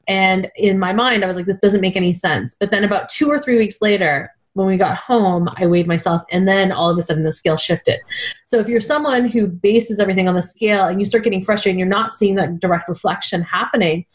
And 0.08 0.50
in 0.56 0.80
my 0.80 0.94
mind, 0.94 1.24
I 1.24 1.28
was 1.28 1.36
like, 1.36 1.46
this 1.46 1.60
doesn't 1.60 1.82
make 1.82 1.96
any 1.96 2.14
sense. 2.14 2.56
But 2.60 2.72
then 2.72 2.84
about 2.84 3.10
two 3.10 3.30
or 3.30 3.40
three 3.40 3.58
weeks 3.58 3.82
later, 3.82 4.32
when 4.54 4.68
we 4.68 4.76
got 4.76 4.98
home, 4.98 5.48
I 5.56 5.66
weighed 5.68 5.88
myself, 5.88 6.24
and 6.30 6.46
then 6.46 6.74
all 6.74 6.90
of 6.90 6.98
a 6.98 7.02
sudden 7.02 7.24
the 7.24 7.32
scale 7.32 7.56
shifted. 7.56 8.00
So 8.46 8.60
if 8.60 8.68
you're 8.68 8.82
someone 8.82 9.30
who 9.30 9.48
bases 9.48 10.00
everything 10.00 10.28
on 10.28 10.36
the 10.36 10.42
scale 10.42 10.88
and 10.88 11.00
you 11.00 11.06
start 11.06 11.24
getting 11.24 11.44
frustrated 11.44 11.76
and 11.76 11.80
you're 11.80 11.88
not 11.88 12.12
seeing 12.12 12.36
that 12.36 12.60
direct 12.60 12.90
reflection 12.90 13.44
happening, 13.44 14.06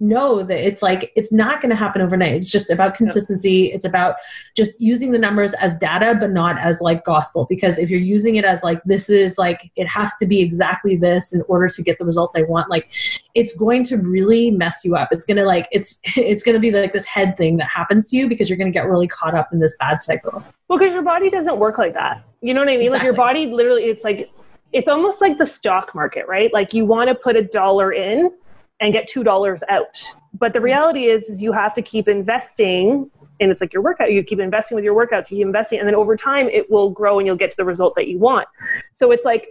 know 0.00 0.42
that 0.42 0.66
it's 0.66 0.82
like 0.82 1.12
it's 1.16 1.30
not 1.32 1.60
going 1.60 1.70
to 1.70 1.76
happen 1.76 2.02
overnight. 2.02 2.32
It's 2.32 2.50
just 2.50 2.70
about 2.70 2.94
consistency. 2.94 3.72
It's 3.72 3.84
about 3.84 4.16
just 4.56 4.78
using 4.80 5.12
the 5.12 5.18
numbers 5.18 5.54
as 5.54 5.76
data 5.76 6.16
but 6.18 6.30
not 6.30 6.58
as 6.58 6.80
like 6.80 7.04
gospel. 7.04 7.46
Because 7.48 7.78
if 7.78 7.90
you're 7.90 8.00
using 8.00 8.36
it 8.36 8.44
as 8.44 8.62
like 8.62 8.82
this 8.84 9.08
is 9.08 9.38
like 9.38 9.70
it 9.76 9.86
has 9.86 10.12
to 10.16 10.26
be 10.26 10.40
exactly 10.40 10.96
this 10.96 11.32
in 11.32 11.42
order 11.48 11.68
to 11.68 11.82
get 11.82 11.98
the 11.98 12.04
results 12.04 12.34
i 12.36 12.42
want 12.42 12.68
like 12.70 12.88
it's 13.34 13.56
going 13.56 13.84
to 13.84 13.96
really 13.96 14.50
mess 14.50 14.84
you 14.84 14.96
up. 14.96 15.08
It's 15.12 15.24
going 15.24 15.36
to 15.36 15.44
like 15.44 15.68
it's 15.72 16.00
it's 16.16 16.42
going 16.42 16.54
to 16.54 16.60
be 16.60 16.70
like 16.70 16.92
this 16.92 17.04
head 17.04 17.36
thing 17.36 17.56
that 17.58 17.68
happens 17.68 18.06
to 18.08 18.16
you 18.16 18.28
because 18.28 18.48
you're 18.48 18.58
going 18.58 18.72
to 18.72 18.76
get 18.76 18.86
really 18.86 19.08
caught 19.08 19.34
up 19.34 19.52
in 19.52 19.60
this 19.60 19.74
bad 19.78 20.02
cycle. 20.02 20.42
Well 20.68 20.78
because 20.78 20.94
your 20.94 21.02
body 21.02 21.30
doesn't 21.30 21.58
work 21.58 21.78
like 21.78 21.94
that. 21.94 22.24
You 22.40 22.52
know 22.54 22.60
what 22.60 22.68
i 22.68 22.76
mean? 22.76 22.82
Exactly. 22.82 22.98
like 22.98 23.04
your 23.04 23.14
body 23.14 23.46
literally 23.46 23.84
it's 23.84 24.04
like 24.04 24.30
it's 24.72 24.88
almost 24.88 25.20
like 25.20 25.38
the 25.38 25.46
stock 25.46 25.94
market 25.94 26.26
right? 26.26 26.52
Like 26.52 26.74
you 26.74 26.84
want 26.84 27.08
to 27.08 27.14
put 27.14 27.36
a 27.36 27.42
dollar 27.42 27.92
in 27.92 28.32
and 28.80 28.92
get 28.92 29.08
two 29.08 29.24
dollars 29.24 29.62
out. 29.68 30.00
But 30.38 30.52
the 30.52 30.60
reality 30.60 31.06
is, 31.06 31.24
is 31.24 31.42
you 31.42 31.52
have 31.52 31.74
to 31.74 31.82
keep 31.82 32.08
investing, 32.08 33.10
and 33.40 33.50
it's 33.50 33.60
like 33.60 33.72
your 33.72 33.82
workout. 33.82 34.12
You 34.12 34.22
keep 34.22 34.40
investing 34.40 34.74
with 34.74 34.84
your 34.84 34.94
workouts. 34.94 35.30
You 35.30 35.38
keep 35.38 35.46
investing, 35.46 35.78
and 35.78 35.88
then 35.88 35.94
over 35.94 36.16
time, 36.16 36.48
it 36.48 36.70
will 36.70 36.90
grow, 36.90 37.18
and 37.18 37.26
you'll 37.26 37.36
get 37.36 37.50
to 37.50 37.56
the 37.56 37.64
result 37.64 37.94
that 37.96 38.08
you 38.08 38.18
want. 38.18 38.48
So 38.94 39.10
it's 39.10 39.24
like 39.24 39.48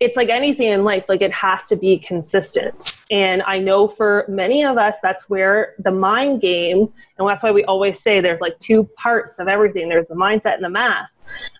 it's 0.00 0.16
like 0.16 0.28
anything 0.28 0.68
in 0.68 0.84
life 0.84 1.04
like 1.08 1.22
it 1.22 1.32
has 1.32 1.66
to 1.66 1.76
be 1.76 1.98
consistent 1.98 3.04
and 3.10 3.42
i 3.42 3.58
know 3.58 3.88
for 3.88 4.24
many 4.28 4.64
of 4.64 4.78
us 4.78 4.96
that's 5.02 5.28
where 5.28 5.74
the 5.80 5.90
mind 5.90 6.40
game 6.40 6.92
and 7.18 7.28
that's 7.28 7.42
why 7.42 7.50
we 7.50 7.64
always 7.64 8.00
say 8.00 8.20
there's 8.20 8.40
like 8.40 8.58
two 8.60 8.84
parts 8.96 9.38
of 9.38 9.48
everything 9.48 9.88
there's 9.88 10.06
the 10.06 10.14
mindset 10.14 10.54
and 10.54 10.64
the 10.64 10.70
math 10.70 11.10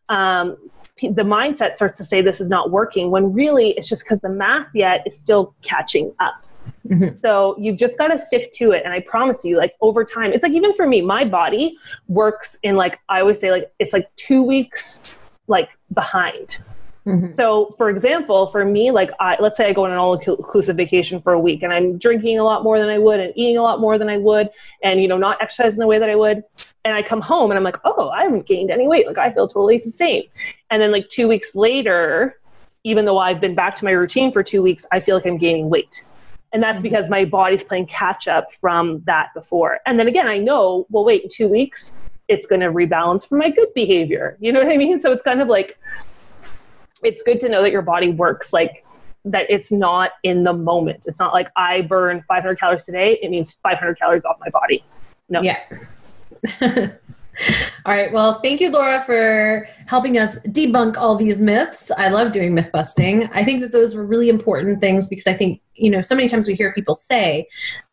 um, 0.09 0.57
the 1.03 1.23
mindset 1.23 1.75
starts 1.75 1.99
to 1.99 2.05
say 2.05 2.23
this 2.23 2.40
is 2.40 2.49
not 2.49 2.71
working 2.71 3.11
when 3.11 3.33
really 3.33 3.71
it's 3.71 3.88
just 3.88 4.05
because 4.05 4.21
the 4.21 4.29
math 4.29 4.68
yet 4.75 5.03
is 5.07 5.18
still 5.18 5.55
catching 5.62 6.12
up 6.21 6.44
Mm-hmm. 6.88 7.18
So 7.18 7.57
you've 7.59 7.77
just 7.77 7.98
got 7.98 8.09
to 8.09 8.18
stick 8.18 8.53
to 8.55 8.72
it. 8.72 8.83
And 8.85 8.92
I 8.92 9.01
promise 9.01 9.44
you, 9.44 9.57
like 9.57 9.74
over 9.81 10.05
time, 10.05 10.33
it's 10.33 10.42
like 10.42 10.53
even 10.53 10.72
for 10.72 10.87
me, 10.87 11.03
my 11.03 11.24
body 11.24 11.77
works 12.09 12.57
in 12.62 12.77
like, 12.77 12.98
I 13.09 13.20
always 13.20 13.38
say, 13.38 13.51
like, 13.51 13.70
it's 13.79 13.92
like 13.92 14.09
two 14.16 14.42
weeks 14.42 15.16
like 15.46 15.68
behind. 15.92 16.59
Mm-hmm. 17.07 17.33
So, 17.33 17.74
for 17.79 17.88
example, 17.88 18.48
for 18.48 18.66
me, 18.66 18.90
like, 18.90 19.11
I, 19.18 19.37
let's 19.40 19.57
say 19.57 19.66
I 19.66 19.72
go 19.72 19.87
on 19.87 19.92
an 19.92 19.96
all 19.96 20.14
inclusive 20.14 20.77
vacation 20.77 21.22
for 21.22 21.33
a 21.33 21.40
week 21.40 21.62
and 21.62 21.72
I'm 21.72 21.96
drinking 21.96 22.38
a 22.38 22.44
lot 22.44 22.62
more 22.62 22.79
than 22.79 22.90
I 22.90 22.98
would 22.98 23.18
and 23.18 23.33
eating 23.35 23.57
a 23.57 23.62
lot 23.62 23.81
more 23.81 23.96
than 23.96 24.11
I 24.11 24.18
would 24.18 24.51
and, 24.83 25.01
you 25.01 25.09
know, 25.09 25.16
not 25.16 25.40
exercising 25.40 25.79
the 25.79 25.87
way 25.87 25.98
that 25.98 26.11
I 26.11 26.16
would. 26.16 26.42
And 26.85 26.94
I 26.94 27.03
come 27.03 27.22
home 27.22 27.51
and 27.51 27.57
I'm 27.57 27.64
like, 27.64 27.79
oh, 27.85 28.11
I 28.11 28.24
haven't 28.24 28.46
gained 28.46 28.70
any 28.70 28.87
weight. 28.87 29.07
Like, 29.07 29.16
I 29.16 29.31
feel 29.31 29.48
totally 29.48 29.79
the 29.79 29.90
same. 29.90 30.24
And 30.70 30.83
then, 30.83 30.92
like, 30.92 31.09
two 31.09 31.29
weeks 31.29 31.55
later, 31.55 32.38
even 32.85 33.07
though 33.07 33.18
I've 33.18 33.40
been 33.40 33.55
back 33.55 33.77
to 33.77 33.85
my 33.87 33.92
routine 33.92 34.31
for 34.31 34.42
two 34.42 34.61
weeks, 34.61 34.85
I 34.92 35.01
feel 35.01 35.16
like 35.16 35.27
I'm 35.27 35.38
gaining 35.38 35.70
weight. 35.70 36.05
And 36.53 36.63
that's 36.63 36.77
mm-hmm. 36.77 36.83
because 36.85 37.09
my 37.09 37.25
body's 37.25 37.63
playing 37.63 37.87
catch 37.87 38.27
up 38.29 38.49
from 38.61 39.03
that 39.05 39.35
before. 39.35 39.81
And 39.87 39.99
then 39.99 40.09
again, 40.09 40.27
I 40.27 40.39
know, 40.39 40.87
well, 40.91 41.05
wait, 41.05 41.25
in 41.25 41.29
two 41.29 41.49
weeks, 41.49 41.97
it's 42.29 42.47
going 42.47 42.61
to 42.61 42.69
rebalance 42.69 43.29
for 43.29 43.37
my 43.37 43.51
good 43.51 43.73
behavior. 43.75 44.37
You 44.41 44.53
know 44.53 44.63
what 44.63 44.73
I 44.73 44.77
mean? 44.77 45.01
So 45.01 45.13
it's 45.13 45.23
kind 45.23 45.41
of 45.41 45.49
like, 45.49 45.79
it's 47.03 47.23
good 47.23 47.41
to 47.41 47.49
know 47.49 47.63
that 47.63 47.71
your 47.71 47.83
body 47.83 48.13
works 48.13 48.53
like 48.53 48.85
that 49.25 49.47
it's 49.51 49.71
not 49.71 50.13
in 50.23 50.45
the 50.45 50.53
moment. 50.53 51.05
It's 51.07 51.19
not 51.19 51.33
like 51.33 51.49
I 51.57 51.83
burn 51.83 52.23
500 52.27 52.59
calories 52.59 52.85
today. 52.85 53.19
It 53.23 53.31
means 53.31 53.53
500 53.63 53.99
calories 53.99 54.25
off 54.25 54.37
my 54.41 54.49
body. 54.51 54.85
No. 55.29 55.43
Yeah. 55.43 55.59
All 57.87 57.94
right. 57.94 58.12
Well, 58.12 58.40
thank 58.40 58.61
you, 58.61 58.70
Laura, 58.70 59.03
for 59.05 59.68
helping 59.87 60.18
us 60.18 60.38
debunk 60.40 60.96
all 60.96 61.16
these 61.16 61.38
myths. 61.38 61.90
I 61.96 62.09
love 62.09 62.33
doing 62.33 62.55
myth 62.55 62.70
busting. 62.72 63.29
I 63.33 63.44
think 63.44 63.61
that 63.61 63.72
those 63.72 63.94
were 63.94 64.05
really 64.05 64.29
important 64.29 64.81
things 64.81 65.07
because 65.07 65.27
I 65.27 65.35
think, 65.35 65.61
you 65.74 65.90
know, 65.90 66.03
so 66.03 66.14
many 66.14 66.29
times 66.29 66.46
we 66.46 66.55
hear 66.55 66.72
people 66.72 66.96
say 66.96 67.46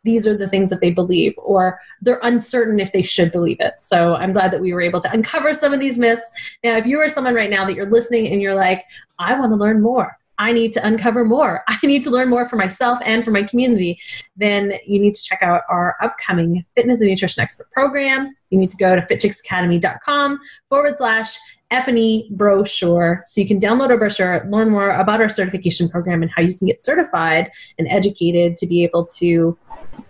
these 0.04 0.26
are 0.26 0.36
the 0.36 0.50
things 0.50 0.70
that 0.72 0.82
they 0.82 0.92
believe 0.92 1.34
or 1.38 1.80
they're 2.02 2.20
uncertain 2.24 2.80
if 2.80 2.92
they 2.92 3.04
should 3.04 3.32
believe 3.32 3.58
it. 3.60 3.76
So 3.80 4.16
I'm 4.16 4.34
glad 4.34 4.52
that 4.52 4.62
we 4.62 4.74
were 4.74 4.82
able 4.82 5.02
to 5.02 5.12
uncover 5.12 5.54
some 5.54 5.74
of 5.74 5.80
these 5.80 5.98
myths. 5.98 6.30
Now, 6.64 6.78
if 6.78 6.86
you 6.86 7.00
are 7.00 7.10
someone 7.10 7.36
right 7.36 7.50
now 7.50 7.66
that 7.66 7.76
you're 7.76 7.90
listening 7.90 8.28
and 8.28 8.42
you're 8.42 8.56
like, 8.56 8.84
I 9.20 9.38
want 9.40 9.52
to 9.52 9.56
learn 9.56 9.82
more, 9.82 10.18
I 10.38 10.52
need 10.52 10.74
to 10.74 10.86
uncover 10.86 11.24
more. 11.26 11.64
I 11.68 11.78
need 11.84 12.04
to 12.04 12.10
learn 12.10 12.30
more 12.30 12.48
for 12.48 12.56
myself 12.56 13.00
and 13.06 13.24
for 13.24 13.32
my 13.32 13.44
community. 13.44 14.00
Then 14.36 14.74
you 14.86 15.00
need 15.00 15.16
to 15.16 15.24
check 15.24 15.42
out 15.42 15.62
our 15.70 15.96
upcoming 16.02 16.66
fitness 16.76 17.02
and 17.02 17.10
nutrition 17.10 17.42
expert 17.42 17.72
program. 17.72 18.36
You 18.50 18.60
need 18.60 18.72
to 18.72 18.78
go 18.78 18.96
to 18.96 19.02
fitchicksacademy.com 19.02 20.40
forward 20.70 20.96
slash 20.98 21.38
F&E 21.72 22.30
brochure. 22.32 23.24
So 23.26 23.42
you 23.42 23.48
can 23.48 23.60
download 23.60 23.90
our 23.90 23.98
brochure, 23.98 24.46
learn 24.50 24.70
more 24.70 24.92
about 24.92 25.20
our 25.20 25.30
certification 25.30 25.90
program 25.90 26.22
and 26.22 26.32
how 26.32 26.42
you 26.42 26.56
can 26.56 26.68
get 26.68 26.84
certified 26.84 27.52
and 27.80 27.88
educated 27.88 28.56
to 28.58 28.68
be 28.68 28.84
able 28.84 29.06
to 29.18 29.58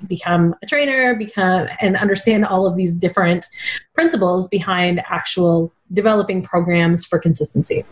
become 0.07 0.55
a 0.61 0.65
trainer, 0.65 1.15
become 1.15 1.67
and 1.81 1.95
understand 1.95 2.45
all 2.45 2.65
of 2.65 2.75
these 2.75 2.93
different 2.93 3.45
principles 3.93 4.47
behind 4.47 5.01
actual 5.09 5.71
developing 5.93 6.41
programs 6.41 7.05
for 7.05 7.19
consistency. 7.19 7.85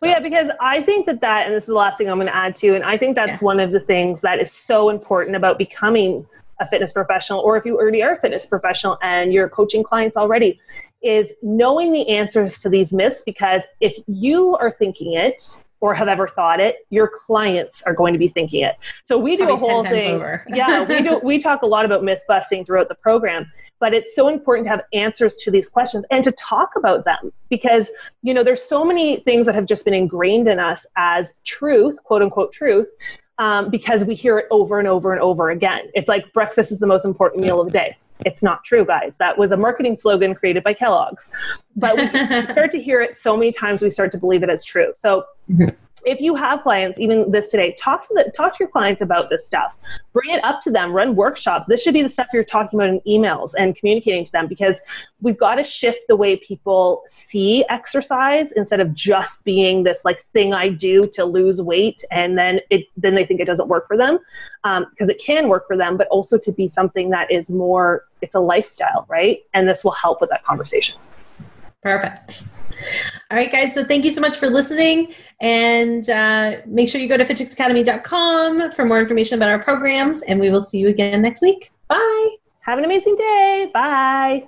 Well, 0.00 0.10
yeah, 0.10 0.20
because 0.20 0.50
I 0.60 0.80
think 0.80 1.06
that 1.06 1.20
that, 1.20 1.46
and 1.46 1.54
this 1.54 1.64
is 1.64 1.68
the 1.68 1.74
last 1.74 1.98
thing 1.98 2.08
I'm 2.08 2.16
going 2.16 2.26
to 2.26 2.34
add 2.34 2.54
to, 2.56 2.74
and 2.74 2.84
I 2.84 2.96
think 2.96 3.14
that's 3.14 3.40
yeah. 3.40 3.44
one 3.46 3.60
of 3.60 3.70
the 3.70 3.80
things 3.80 4.20
that 4.22 4.38
is 4.38 4.50
so 4.50 4.88
important 4.88 5.36
about 5.36 5.58
becoming 5.58 6.26
a 6.60 6.66
fitness 6.66 6.92
professional, 6.92 7.40
or 7.40 7.56
if 7.56 7.64
you 7.64 7.76
already 7.76 8.02
are 8.02 8.14
a 8.14 8.20
fitness 8.20 8.46
professional 8.46 8.98
and 9.02 9.32
you're 9.32 9.48
coaching 9.48 9.82
clients 9.82 10.16
already, 10.16 10.60
is 11.02 11.32
knowing 11.42 11.92
the 11.92 12.08
answers 12.08 12.60
to 12.62 12.68
these 12.68 12.92
myths. 12.92 13.22
Because 13.24 13.64
if 13.80 13.96
you 14.06 14.56
are 14.56 14.70
thinking 14.70 15.14
it, 15.14 15.62
or 15.80 15.94
have 15.94 16.08
ever 16.08 16.28
thought 16.28 16.60
it, 16.60 16.86
your 16.90 17.08
clients 17.08 17.82
are 17.82 17.94
going 17.94 18.12
to 18.12 18.18
be 18.18 18.28
thinking 18.28 18.62
it. 18.62 18.76
So 19.04 19.18
we 19.18 19.36
do 19.36 19.46
Probably 19.46 19.68
a 19.68 19.72
whole 19.72 19.82
thing. 19.82 20.20
yeah, 20.54 20.84
we 20.84 21.02
do. 21.02 21.20
We 21.22 21.38
talk 21.38 21.62
a 21.62 21.66
lot 21.66 21.84
about 21.84 22.04
myth 22.04 22.22
busting 22.28 22.64
throughout 22.64 22.88
the 22.88 22.94
program, 22.94 23.50
but 23.78 23.94
it's 23.94 24.14
so 24.14 24.28
important 24.28 24.66
to 24.66 24.70
have 24.70 24.82
answers 24.92 25.36
to 25.36 25.50
these 25.50 25.68
questions 25.68 26.04
and 26.10 26.22
to 26.24 26.32
talk 26.32 26.70
about 26.76 27.04
them 27.04 27.32
because 27.48 27.90
you 28.22 28.34
know 28.34 28.44
there's 28.44 28.62
so 28.62 28.84
many 28.84 29.20
things 29.20 29.46
that 29.46 29.54
have 29.54 29.66
just 29.66 29.84
been 29.84 29.94
ingrained 29.94 30.48
in 30.48 30.58
us 30.58 30.86
as 30.96 31.32
truth, 31.44 32.02
quote 32.04 32.22
unquote 32.22 32.52
truth. 32.52 32.88
Um, 33.38 33.70
because 33.70 34.04
we 34.04 34.14
hear 34.14 34.38
it 34.38 34.44
over 34.50 34.78
and 34.80 34.86
over 34.86 35.14
and 35.14 35.22
over 35.22 35.48
again. 35.48 35.84
It's 35.94 36.08
like 36.08 36.30
breakfast 36.34 36.72
is 36.72 36.78
the 36.78 36.86
most 36.86 37.06
important 37.06 37.42
meal 37.42 37.58
of 37.58 37.68
the 37.68 37.72
day. 37.72 37.96
It's 38.26 38.42
not 38.42 38.64
true, 38.64 38.84
guys. 38.84 39.16
That 39.16 39.38
was 39.38 39.52
a 39.52 39.56
marketing 39.56 39.96
slogan 39.96 40.34
created 40.34 40.62
by 40.62 40.74
Kellogg's. 40.74 41.32
But 41.76 41.96
we 41.96 42.06
start 42.52 42.70
to 42.72 42.82
hear 42.82 43.00
it 43.00 43.16
so 43.16 43.36
many 43.36 43.52
times, 43.52 43.82
we 43.82 43.90
start 43.90 44.10
to 44.12 44.18
believe 44.18 44.42
it 44.42 44.50
as 44.50 44.64
true. 44.64 44.92
So, 44.94 45.24
mm-hmm 45.50 45.74
if 46.04 46.20
you 46.20 46.34
have 46.34 46.62
clients 46.62 46.98
even 46.98 47.30
this 47.30 47.50
today 47.50 47.74
talk 47.78 48.06
to 48.08 48.14
the 48.14 48.32
talk 48.34 48.52
to 48.54 48.64
your 48.64 48.68
clients 48.68 49.02
about 49.02 49.30
this 49.30 49.46
stuff. 49.46 49.78
Bring 50.12 50.30
it 50.30 50.42
up 50.44 50.60
to 50.62 50.70
them 50.70 50.92
run 50.92 51.16
workshops. 51.16 51.66
This 51.66 51.82
should 51.82 51.94
be 51.94 52.02
the 52.02 52.08
stuff 52.08 52.28
you're 52.32 52.44
talking 52.44 52.78
about 52.78 52.88
in 52.90 53.00
emails 53.00 53.52
and 53.58 53.76
communicating 53.76 54.24
to 54.24 54.32
them 54.32 54.46
because 54.46 54.80
we've 55.20 55.38
got 55.38 55.56
to 55.56 55.64
shift 55.64 56.04
the 56.08 56.16
way 56.16 56.36
people 56.36 57.02
see 57.06 57.64
exercise 57.68 58.52
instead 58.52 58.80
of 58.80 58.94
just 58.94 59.44
being 59.44 59.82
this 59.82 60.04
like 60.04 60.22
thing 60.32 60.54
i 60.54 60.68
do 60.68 61.06
to 61.06 61.24
lose 61.24 61.60
weight 61.60 62.02
and 62.10 62.38
then 62.38 62.60
it 62.70 62.86
then 62.96 63.14
they 63.14 63.24
think 63.24 63.40
it 63.40 63.44
doesn't 63.44 63.68
work 63.68 63.86
for 63.86 63.96
them 63.96 64.18
because 64.62 65.08
um, 65.08 65.10
it 65.10 65.18
can 65.18 65.48
work 65.48 65.66
for 65.66 65.76
them 65.76 65.96
but 65.96 66.06
also 66.08 66.38
to 66.38 66.52
be 66.52 66.66
something 66.66 67.10
that 67.10 67.30
is 67.30 67.50
more 67.50 68.04
it's 68.22 68.34
a 68.34 68.40
lifestyle 68.40 69.06
right? 69.08 69.40
And 69.54 69.68
this 69.68 69.84
will 69.84 69.92
help 69.92 70.20
with 70.20 70.30
that 70.30 70.44
conversation. 70.44 70.98
Perfect 71.82 72.46
all 73.30 73.36
right, 73.36 73.50
guys. 73.50 73.74
So 73.74 73.84
thank 73.84 74.04
you 74.04 74.10
so 74.10 74.20
much 74.20 74.36
for 74.36 74.48
listening. 74.48 75.14
And 75.40 76.08
uh, 76.10 76.58
make 76.66 76.88
sure 76.88 77.00
you 77.00 77.08
go 77.08 77.16
to 77.16 77.24
fitchicksacademy.com 77.24 78.72
for 78.72 78.84
more 78.84 79.00
information 79.00 79.36
about 79.36 79.48
our 79.48 79.62
programs. 79.62 80.22
And 80.22 80.40
we 80.40 80.50
will 80.50 80.62
see 80.62 80.78
you 80.78 80.88
again 80.88 81.22
next 81.22 81.42
week. 81.42 81.70
Bye. 81.88 82.36
Have 82.60 82.78
an 82.78 82.84
amazing 82.84 83.16
day. 83.16 83.70
Bye. 83.72 84.46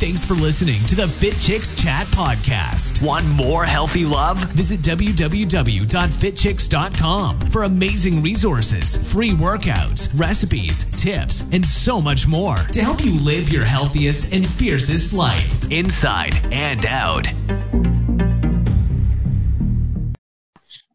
Thanks 0.00 0.24
for 0.24 0.32
listening 0.32 0.80
to 0.86 0.96
the 0.96 1.06
Fit 1.06 1.38
Chicks 1.38 1.74
Chat 1.74 2.06
podcast. 2.06 3.06
Want 3.06 3.26
more 3.26 3.66
healthy 3.66 4.06
love? 4.06 4.38
Visit 4.54 4.80
www.fitchicks.com 4.80 7.40
for 7.50 7.64
amazing 7.64 8.22
resources, 8.22 9.12
free 9.12 9.32
workouts, 9.32 10.08
recipes, 10.18 10.90
tips, 10.92 11.42
and 11.52 11.68
so 11.68 12.00
much 12.00 12.26
more 12.26 12.56
to 12.56 12.82
help 12.82 13.04
you 13.04 13.12
live 13.22 13.50
your 13.50 13.66
healthiest 13.66 14.32
and 14.32 14.48
fiercest 14.48 15.12
life, 15.12 15.70
inside 15.70 16.34
and 16.50 16.86
out. 16.86 17.26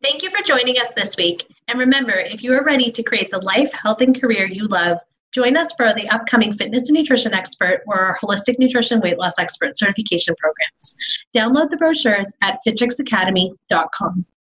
Thank 0.01 0.23
you 0.23 0.31
for 0.31 0.41
joining 0.43 0.79
us 0.79 0.89
this 0.95 1.15
week. 1.15 1.45
And 1.67 1.77
remember, 1.77 2.13
if 2.13 2.41
you 2.41 2.53
are 2.53 2.63
ready 2.63 2.89
to 2.89 3.03
create 3.03 3.29
the 3.29 3.37
life, 3.37 3.71
health, 3.71 4.01
and 4.01 4.19
career 4.19 4.47
you 4.47 4.67
love, 4.67 4.97
Join 5.35 5.57
us 5.57 5.73
for 5.73 5.93
the 5.93 6.07
upcoming 6.11 6.53
Fitness 6.53 6.87
and 6.87 6.97
Nutrition 6.97 7.33
Expert 7.33 7.81
or 7.87 7.99
our 7.99 8.17
Holistic 8.23 8.57
Nutrition 8.57 9.01
Weight 9.01 9.19
Loss 9.19 9.37
Expert 9.37 9.77
certification 9.77 10.33
programs. 10.39 10.95
Download 11.35 11.69
the 11.69 11.75
brochures 11.75 12.31
at 12.41 12.59
fitchicksacademy.com. 12.65 14.25